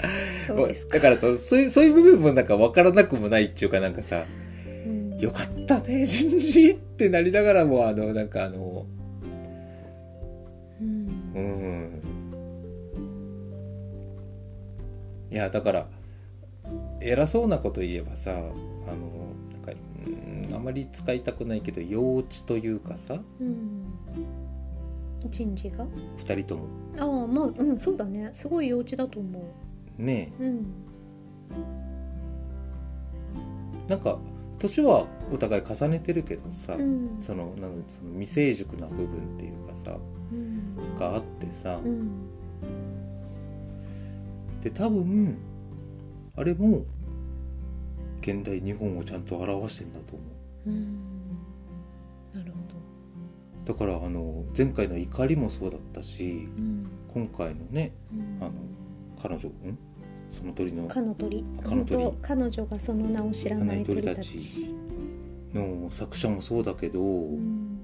[0.91, 4.23] だからそそういうそういう部分もなんか分からなくもないっていうかなんかさ
[4.67, 5.17] うん。
[5.17, 8.85] よかったね人事ってなりながらもあのなんかあの
[10.79, 11.07] うん。
[11.33, 12.01] うん。
[15.31, 15.87] いやだから
[17.01, 18.43] 偉そうなこと言えばさあの
[19.51, 19.71] なんか
[20.05, 20.09] う
[20.51, 23.93] んあまり使いたくないけど幼稚というかさうん。
[25.29, 25.85] 人事が
[26.17, 26.67] ？2人とも。
[26.99, 28.29] ああまあうんそうだね。
[28.33, 29.53] すごい幼稚だと思
[29.97, 30.65] ねううん。
[33.87, 34.19] なんか
[34.59, 37.17] 年はお互い重ねてるけどさ、うん。
[37.19, 39.97] そのなんその未成熟な部分っていうかさ
[40.31, 40.75] うん。
[40.99, 42.09] があってさ、うん。
[44.61, 45.37] で多分
[46.37, 46.85] あれも
[48.21, 50.23] 現代日本をちゃんと表してんだと思
[50.67, 50.69] う。
[50.69, 50.97] うん。
[52.33, 52.57] なるほ
[53.65, 56.87] だからあの前回の怒りもそうだったしどうん。
[57.13, 58.37] 今回のねうん。
[58.39, 58.51] あの
[59.21, 59.77] 彼女ん？
[60.29, 61.43] その鳥のかの鳥。
[62.21, 64.15] 彼女がその名を知らない鳥たち。
[64.15, 64.75] 鳥たち
[65.55, 67.79] の作者もそうだけど、うん。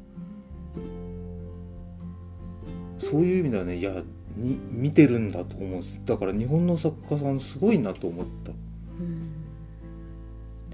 [2.97, 4.03] そういう意味ではねいや
[4.35, 8.51] に見てるんだと思うだから日本の作家さんすごいなと思った。
[8.51, 8.55] う
[9.03, 9.31] ん。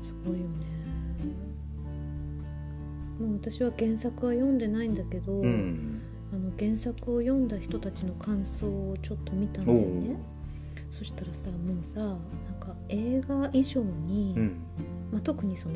[0.02, 0.70] すごいよね。
[3.42, 6.02] 私は原作は読んでないんだけど、うん。
[6.32, 10.16] あの原作を読んだ人たちの感想をちょっと見たんだよね。
[10.92, 12.18] そしたらさもうさなん
[12.60, 14.62] か映画以上に、うん。
[15.12, 15.76] まあ、特にその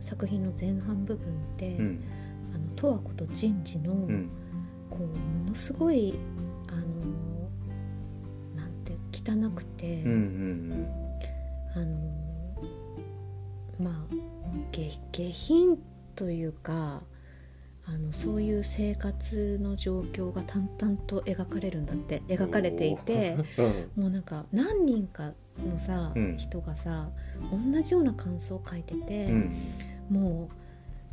[0.00, 2.04] 作品の前半部分って、うん。
[2.54, 4.28] あの十和子と人事の、うん。
[4.90, 5.02] こう
[5.44, 6.14] ものすごい
[9.26, 10.86] 汚くて、うんうん
[11.74, 11.86] あの
[13.78, 14.16] まあ
[14.72, 15.78] 下下品
[16.14, 17.02] というか
[17.84, 24.02] あのそういう生活の状況が淡々と描かれるんだって描かれていてうん。
[24.02, 25.32] もうなんか何人か
[25.64, 26.36] のさ、うん。
[26.36, 27.10] 人がさ
[27.52, 29.56] 同じような感想を書いてて、うん。
[30.10, 30.54] もう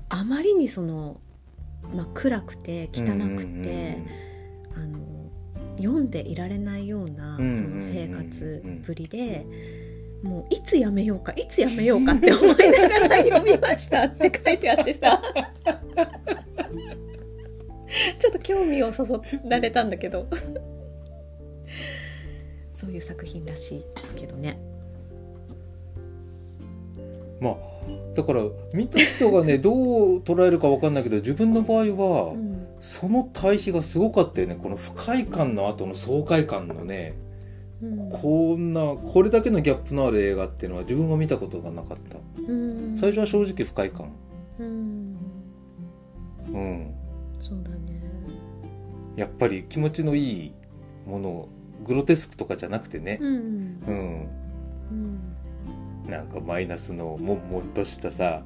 [0.09, 1.19] あまりにその、
[1.93, 3.03] まあ、暗くて汚
[3.37, 3.97] くて。
[4.75, 5.12] あの
[5.77, 9.45] 読んでいられないようなその生活ぶりで、
[10.21, 15.21] もういつやめようかいつやめようかって思いながら読みましたって書いてあってさ。
[18.17, 20.27] ちょっと興味をそそられたんだけど。
[22.73, 24.57] そういう作品らしいけどね。
[27.39, 27.55] まあ
[28.15, 28.41] だから
[28.73, 32.52] 見た人がねどう捉えるかわかんないけど自分の場合は、うん
[32.83, 34.57] その対比がすごかったよね。
[34.61, 37.13] この不快感の後の爽快感のね。
[37.81, 38.09] うん。
[38.09, 42.17] こんなこれだけのギャップのある映画っていうのは自分が見たことがなかった。
[42.45, 42.91] うん。
[42.93, 44.11] 最初は正直不快感。
[44.59, 45.17] うん。
[46.49, 46.93] うん。
[47.39, 48.01] そうだね。
[49.15, 50.53] やっぱり気持ちのいい
[51.07, 51.49] ものを
[51.85, 53.17] グロテスクとかじゃなくてね。
[53.21, 53.33] うん
[53.87, 54.27] うん。
[54.91, 54.93] う
[56.09, 56.11] ん。
[56.11, 58.43] なんかマイナスのもんもんとしたさ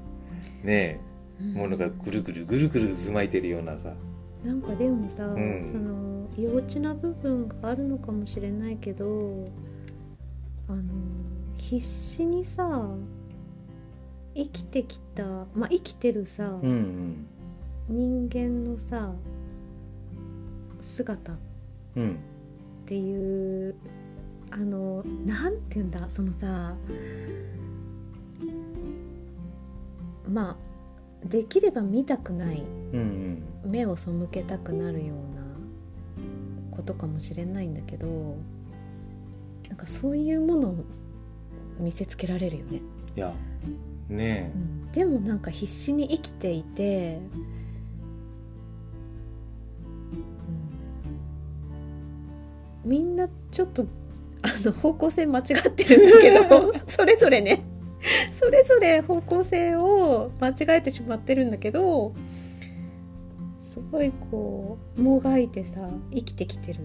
[0.63, 1.01] ね
[1.41, 1.53] うん。
[1.53, 3.93] えものがぐるぐるぐるぐる渦巻いてるようなさ
[4.43, 5.65] なんかでもさ、ん。
[5.65, 9.45] その幼稚な部分があるのかもしれないけど
[10.67, 10.83] あの
[11.55, 12.87] 必死にさ
[14.35, 15.25] 生きてきた
[15.55, 17.25] まあ生きてるさ、うん
[17.89, 18.27] うん。
[18.29, 19.13] 人間のさ
[20.79, 21.35] 姿っ
[21.95, 22.17] うん。
[22.85, 23.75] ていう
[24.51, 26.75] あのなんて言うんだそのさ
[30.29, 32.63] まあできれば見たくない
[32.93, 38.37] うんうん目を背けたくなるようなことかもしれないんだけど
[39.67, 40.85] なんかそういうものを
[41.79, 42.81] 見せつけられるよね、
[43.15, 43.33] いや
[44.09, 47.19] ねうん、でもなんか必死に生きていて、
[52.85, 53.85] うん、みんなちょっと
[54.41, 57.63] あの方向性間違ってるんだけど それぞれね。
[58.39, 62.13] それぞれ方向性を間違えてしまってるんだけど
[63.77, 66.79] すごいこうもがいてさ生きてきてる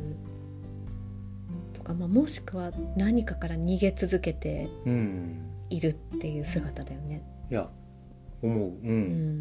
[1.73, 5.49] とか、まあ、もしくは何かから逃げ続けてえうん。
[5.71, 7.25] いるっていう姿だよね。
[7.51, 7.71] いや
[8.43, 8.69] 思う。
[8.69, 9.01] う、うん。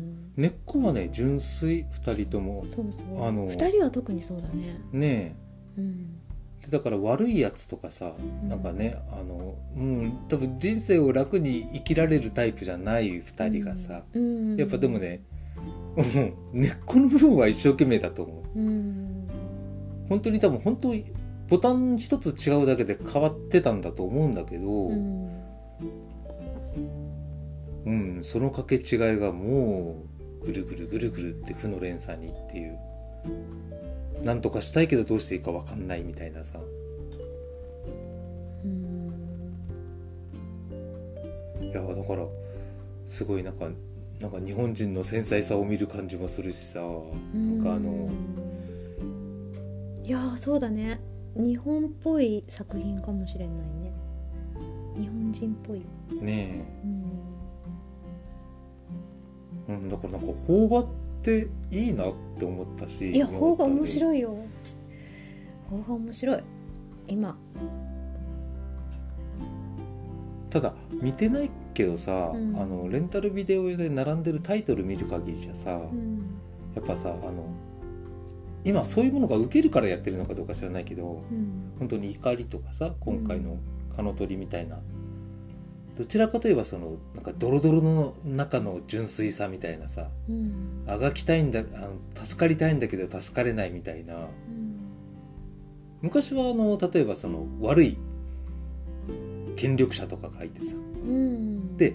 [0.10, 1.86] ん、根っこはね純粋。
[1.92, 2.66] 2人とも。
[2.70, 3.28] そうそう。
[3.28, 3.48] あの。
[3.48, 4.80] 二人は特にそうだね。
[4.94, 5.36] ね
[5.78, 6.20] うん、
[6.66, 8.50] えだから悪いやつとかさうん。
[8.50, 10.14] なんかねあのうん。
[10.30, 15.31] 多分人生を楽に生きられるタイプじゃない2人がさ、うん、やっぱでもね、うん、
[15.96, 18.60] 根っこの部分は一生懸命だと思う。
[18.60, 19.28] うん、
[20.10, 20.94] 本当に多分本当
[21.50, 24.92] ボタン一つ違うだけで変わってたんだと思うんだけど、う
[27.86, 28.20] うん。
[28.20, 30.06] ん、その掛け違いがも
[30.42, 32.78] うぐるぐるぐるぐるって負の連鎖にっていう。
[34.24, 36.60] なんとかしたいけどどうしていいか分かんないみたいなさ。
[38.64, 39.12] うん、
[41.64, 42.26] いやだから
[43.06, 43.68] すごいなんか
[44.22, 46.80] なんか日本人の繊細さを見る感じもするしさ。
[46.80, 48.10] なんかあの
[50.04, 51.00] いやーそうだね。
[51.36, 53.94] 日本っぽい作品かもしれないね。
[54.98, 55.80] 日本人っぽい、
[56.22, 57.04] ねうん、
[59.70, 60.88] え、うん、だからなんか邦画っ
[61.24, 63.10] ていいなって思ったし。
[63.12, 64.36] いや邦画面い白いよ。
[65.70, 66.44] 邦画面白い。
[67.08, 67.38] 今
[70.52, 72.56] ただ見てないけどさ、うん。
[72.60, 76.40] あのレンタルビデオで並んでるタイトル見る限りじゃさ、うん。
[76.76, 77.46] やっぱさあの
[78.64, 81.72] 今そういうものが受けるからやってるのかどうか知らないけどうん。
[81.80, 83.58] 本当に怒りとかさ今回の
[83.96, 84.80] 「蚊の鳥」みたいな、
[85.96, 90.84] どちらかといえばそのなんかドロドロの中の純粋さみたいなさうん。
[90.86, 94.16] あがきたいんだあの助かりたいんだけど助かれないみたいな。
[94.16, 94.28] うん。
[96.02, 97.98] 昔はあの例えばその悪い
[99.62, 100.76] 権力者とかがいてさ。
[100.76, 101.78] うん。
[101.78, 101.94] で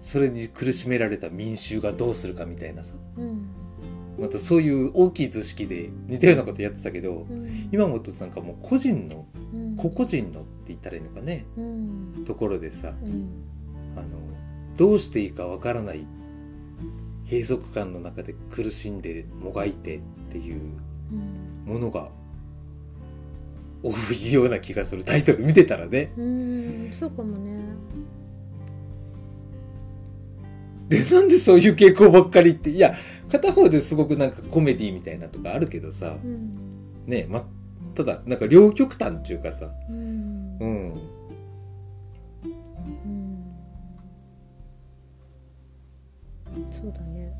[0.00, 2.94] それに苦しめられた民衆がどうするかみたいなさ。
[3.18, 3.46] うん。
[4.18, 7.68] またそういう大きい図式で似たようなことやってたけどうん。
[7.70, 9.76] 今もっとなんかもう個人のうん。
[9.76, 11.44] 個々人のって言ったらいいのかね。
[11.58, 12.24] うん。
[12.26, 13.28] ところでさうん。
[13.94, 14.06] あの
[14.78, 16.06] どうしていいかわからない
[17.30, 20.60] 閉塞感の中で苦しんでもがいてっていう
[21.12, 21.70] うん。
[21.70, 22.08] ものが
[23.82, 27.58] 多いような気がするタイトル見てたらねうんそうかもね
[30.88, 32.94] でなんでそういう傾向ばっかりっていや
[33.30, 36.52] 片方ですごくなんかコメディみたいなとかあるけどさうん
[37.06, 37.44] ねま
[37.94, 40.98] ただなんか両極端っていうかさうんうんうん
[46.70, 47.32] そうだね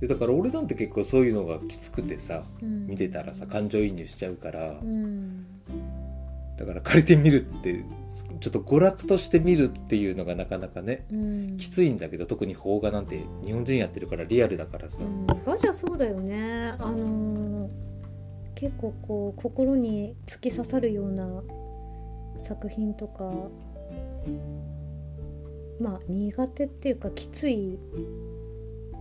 [0.00, 2.86] でだから俺なんて結構そういうのがきつくてさうん。
[2.86, 4.78] 見てたらさ感情移入しちゃうから。
[4.82, 5.46] うん。
[6.56, 7.84] だから借りてみるって
[8.40, 11.56] ちょっと娯楽として見るっていうのがなかなかねうん。
[11.58, 16.74] きついんだけど特に邦画なんて日本人やってるからリアルだからさ、うん、ガジはそうだよね。
[16.78, 17.86] あのー
[18.56, 21.42] 結構こう心に突き刺さるような
[22.42, 23.30] 作品とか
[25.78, 27.78] まあ苦手っていうかきつい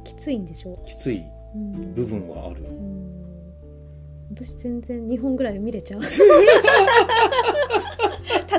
[0.05, 1.21] きついんでしょ、きつい。
[1.53, 2.63] うん、部分はある。
[2.63, 2.95] うん。
[4.31, 6.01] 私全然2本ぐらい見れちゃう。
[6.05, 6.17] 立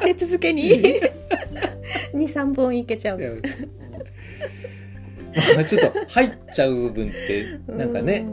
[0.00, 0.68] て続けに。
[2.12, 3.18] 23本いけちゃう。
[3.18, 3.40] ちょっ
[5.92, 8.26] と入っちゃう部分ってなんかね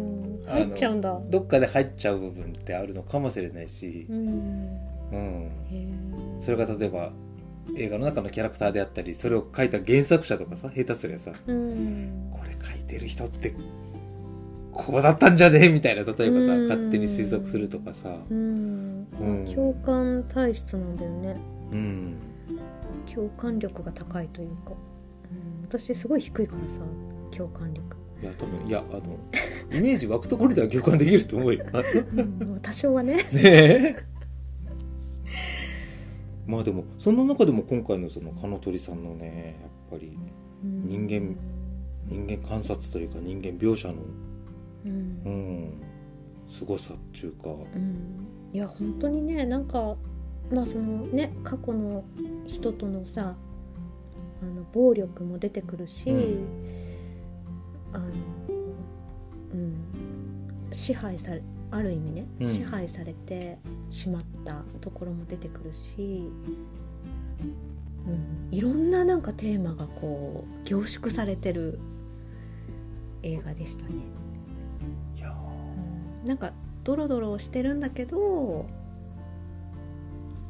[0.46, 1.22] 入っちゃうんだ。
[1.30, 4.08] どっかで入っちゃう部分ってあるのかもしれないし。
[4.10, 4.80] う、ん。
[5.12, 5.52] うん、
[6.40, 7.14] それが例えば
[7.78, 12.30] 映画の中のキャラクターであったりそれを書いた原作者とかさ下手すりゃさうん。
[12.32, 13.56] これ書いてる人って
[14.72, 15.66] こうだったんじゃね？
[15.66, 16.68] えみたいな例えばさうん。
[16.68, 19.08] 勝手に推測するとかさ、うん。
[19.20, 19.46] うん。
[19.46, 21.38] 共感体質なんだよね。
[21.72, 22.18] うん、
[23.12, 26.78] 共感力が高いというか、うん、私すごい低いからさ
[27.36, 29.18] 共感力、いや多分いやあの
[29.76, 31.66] イメージ湧くところでは共感できると思うよ。
[32.16, 33.16] うん、多少はね。
[33.34, 33.96] ねえ
[36.46, 40.18] まあでもその中でも今回のその鹿野鳥さんのねやっぱり
[40.62, 41.38] 人間
[42.06, 43.96] 人間観察というか人間描写の
[44.86, 45.22] うん。
[45.26, 45.82] う、ん
[46.48, 47.50] 凄さっていうか。
[47.50, 49.96] うん、いや本当にねなんか
[50.52, 52.04] まあそのね過去の
[52.46, 53.36] 人とのさ
[54.42, 56.74] あの暴力も出てくるし、うん。
[57.94, 58.06] あの、
[59.54, 59.76] うん、
[60.72, 61.42] 支配され
[61.76, 62.48] ある意味ね、うん。
[62.48, 63.58] 支配されて
[63.90, 66.30] しまったところも出てくるし、
[68.06, 71.80] うん、いろんななんかテーマがこう凝縮されてる
[73.24, 74.04] 映画でしたね。
[75.18, 75.32] いや
[76.22, 76.28] うん。
[76.28, 76.54] なんか
[76.84, 78.66] ドロドロしてるんだけど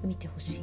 [0.04, 0.62] 見てほしい。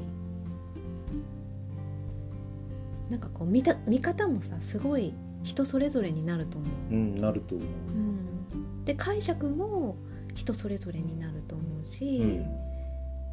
[3.11, 7.68] なんかこう見た見方もさすごい人それぞれになると思う、ーうんなると思う。
[7.94, 9.96] うん、で解釈も
[10.35, 12.28] 人それぞれになると思うし、うん。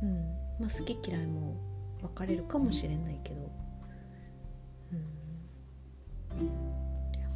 [0.03, 0.37] うん。
[0.59, 1.55] まあ、好き嫌いも
[2.01, 3.51] 分かれるかもしれないけど、
[6.31, 6.49] うん、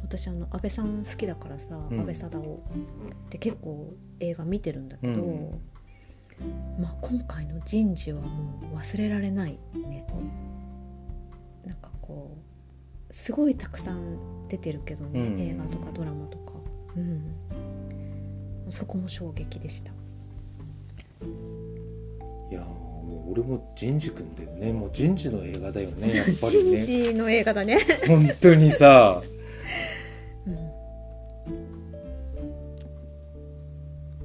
[0.02, 1.98] 私あの安倍さん好きだからさ、うん。
[2.00, 2.62] 安倍貞夫
[3.30, 5.60] で結構映画見てるんだけど、うん。
[6.78, 9.58] まあ、今回の人事はもう忘れられない
[9.88, 10.06] ね。
[11.64, 12.36] なんかこ
[13.08, 15.40] うすごいたくさん出てるけどね、うん。
[15.40, 16.54] 映画とかドラマとか、
[16.96, 17.36] うん、
[18.72, 19.92] そこも衝撃でした。
[22.50, 24.72] いやーもう俺も人事くんだよね。
[24.72, 26.80] もう人事の映画だよね やっぱりね。
[26.80, 27.78] 人事の映画だね。
[28.08, 29.22] 本当にさ。
[30.46, 30.54] うん。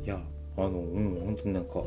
[0.05, 0.17] いや
[0.55, 1.83] あのうん本当になんか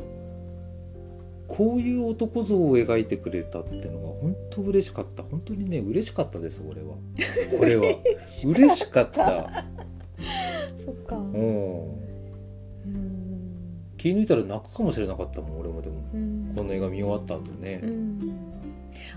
[1.47, 5.23] こういう男像を描いてくれたってのが本当嬉しかった。
[5.23, 6.93] 本当にね嬉しかったです俺は。
[7.57, 7.87] これは。
[8.45, 9.49] 嬉しかった。
[10.85, 11.15] そっか。
[11.15, 12.00] うんうん。
[14.01, 18.33] 気抜いたら泣くかもしれなかったもん俺もでもうんこの映画見終わった後ね、うん。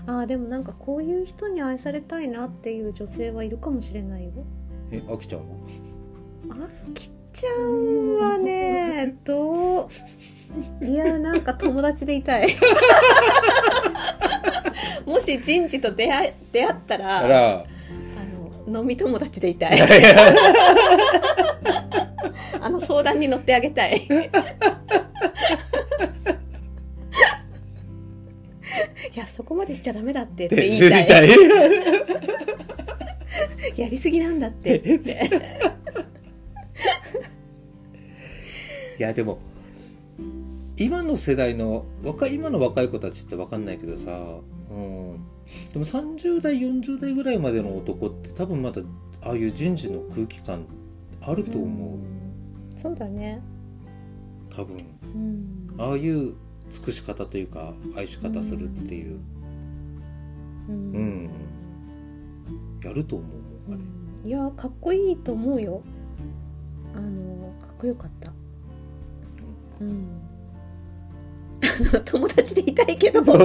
[0.05, 4.31] あーでもなんかこういう人に愛されたいなっていう女性はいるかもしれないよ。
[4.91, 5.45] えあきちゃんは？
[6.51, 9.89] あきちゃんはね ど
[10.81, 10.85] う？
[10.85, 12.49] いやなんか友達でいたい。
[15.07, 17.63] もし人事と出会い出会ったらあ
[18.69, 19.79] の飲み友達でいたい。
[22.59, 24.07] あの相談に乗ってあげたい。
[29.15, 31.07] いやそこまでしちゃダメだってってで言いたい。
[31.07, 31.29] たい
[33.77, 35.29] やりすぎなんだってって。
[38.97, 39.39] いやでも
[40.77, 44.11] 今の世代の若い今の若い子たちって分かんないけどさ、
[44.69, 45.17] うん、
[45.71, 48.81] でも30代40代ぐらいまでの男って多分まだ
[49.21, 50.65] ああいう人事の空気感
[51.21, 51.99] あると思う、
[52.85, 53.41] そうだね。
[54.55, 54.85] 多分。
[55.15, 55.75] うん。
[55.79, 56.35] ああいう
[56.69, 59.19] 尽くし方というか愛し方するっていう、
[60.69, 61.29] ううん。
[62.83, 63.25] やると思
[63.69, 64.27] う、うん。
[64.27, 65.81] いやかっこいいと思うよ。
[66.93, 68.31] あのかっこよかった。
[69.81, 70.05] うん。
[72.05, 73.23] 友達でいたいけど。
[73.25, 73.35] 確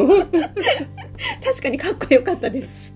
[1.63, 2.93] かにかっこよかったです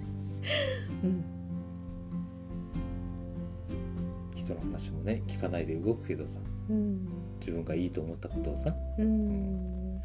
[4.75, 6.41] 話もね聞かないで動くけどさ。
[6.69, 7.07] うん
[7.39, 8.75] 自分がいいと思ったことをさ。
[8.99, 10.01] うん。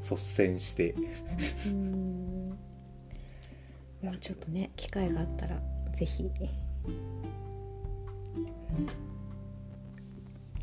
[0.00, 0.94] 率先して。
[1.66, 2.50] うん。
[4.02, 5.60] もうちょっとね機会があったら
[5.92, 6.22] ぜひ。
[6.22, 6.30] い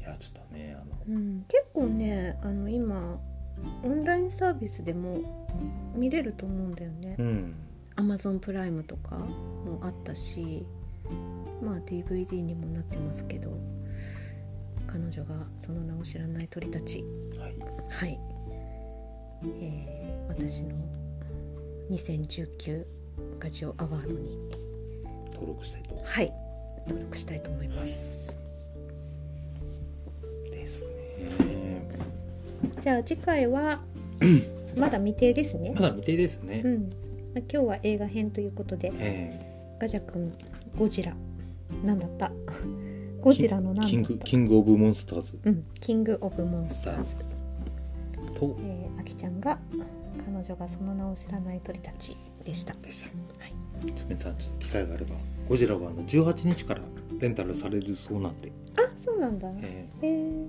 [0.02, 1.16] やちょっとねあの。
[1.16, 3.20] うん、結構ねあの今
[3.84, 5.20] オンラインサービスでも
[5.96, 7.16] 見れると思うんだよね。
[7.20, 7.24] う。
[7.24, 7.56] ん。
[7.98, 10.66] Amazon プライムとかもあったし
[11.62, 13.58] まあ DVD にもなってますけど
[14.88, 17.04] 彼女がその名を知らない鳥たち。
[17.38, 17.56] はい。
[17.90, 18.20] はい、
[19.62, 20.76] えー私の
[21.90, 22.86] 2019
[23.40, 24.38] ガジオアワードに。
[25.34, 25.96] 登録したいと。
[26.04, 26.34] はい。
[26.88, 28.36] 登録したいと思います。
[30.50, 31.88] ですね。
[32.80, 33.82] じゃあ次回は
[34.78, 35.74] まだ未定ですね。
[35.76, 35.82] ま。
[35.82, 36.90] だ未定ですね、うん、
[37.36, 39.78] 今日は映画編ということでえ。
[39.80, 40.34] ガジャ君
[40.76, 41.16] ゴジラ
[41.84, 42.32] なんだった？
[43.22, 44.24] ゴジラのーキンなんだった？
[44.24, 45.40] グキングオブモンスターズ。
[45.44, 47.10] うん、キングオブモンスターズ。
[47.10, 47.26] ス
[48.36, 48.56] と。
[48.62, 49.58] えー、あきちゃんが
[50.26, 52.74] 彼女がその名を知らない鳥たちでした。
[52.74, 53.10] でした。
[53.44, 53.54] はい。
[53.94, 55.16] つめさんちょっと機会があれば
[55.48, 56.82] ゴジラはあの18日から
[57.20, 59.48] レンタルされるそうなんで、あそうなんだ。
[59.62, 60.48] ええー、ー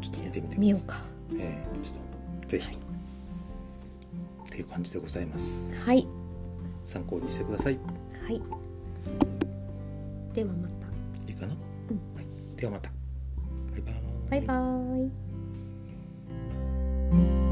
[0.00, 0.96] ちょっと見てみて見ようか。
[1.38, 1.98] えーちょっ
[2.42, 2.80] とぜひと、っ
[4.50, 5.74] ていう感じでございます。
[5.74, 6.06] はい。
[6.84, 7.78] 参考にしてください
[8.24, 8.40] はい。
[10.32, 10.86] ではまた。
[11.28, 11.54] いいかな、
[11.90, 11.98] うん。
[12.16, 12.90] はい、ではまた。
[13.70, 13.94] バイバイ。
[14.30, 14.54] バイバ
[17.40, 17.43] イ。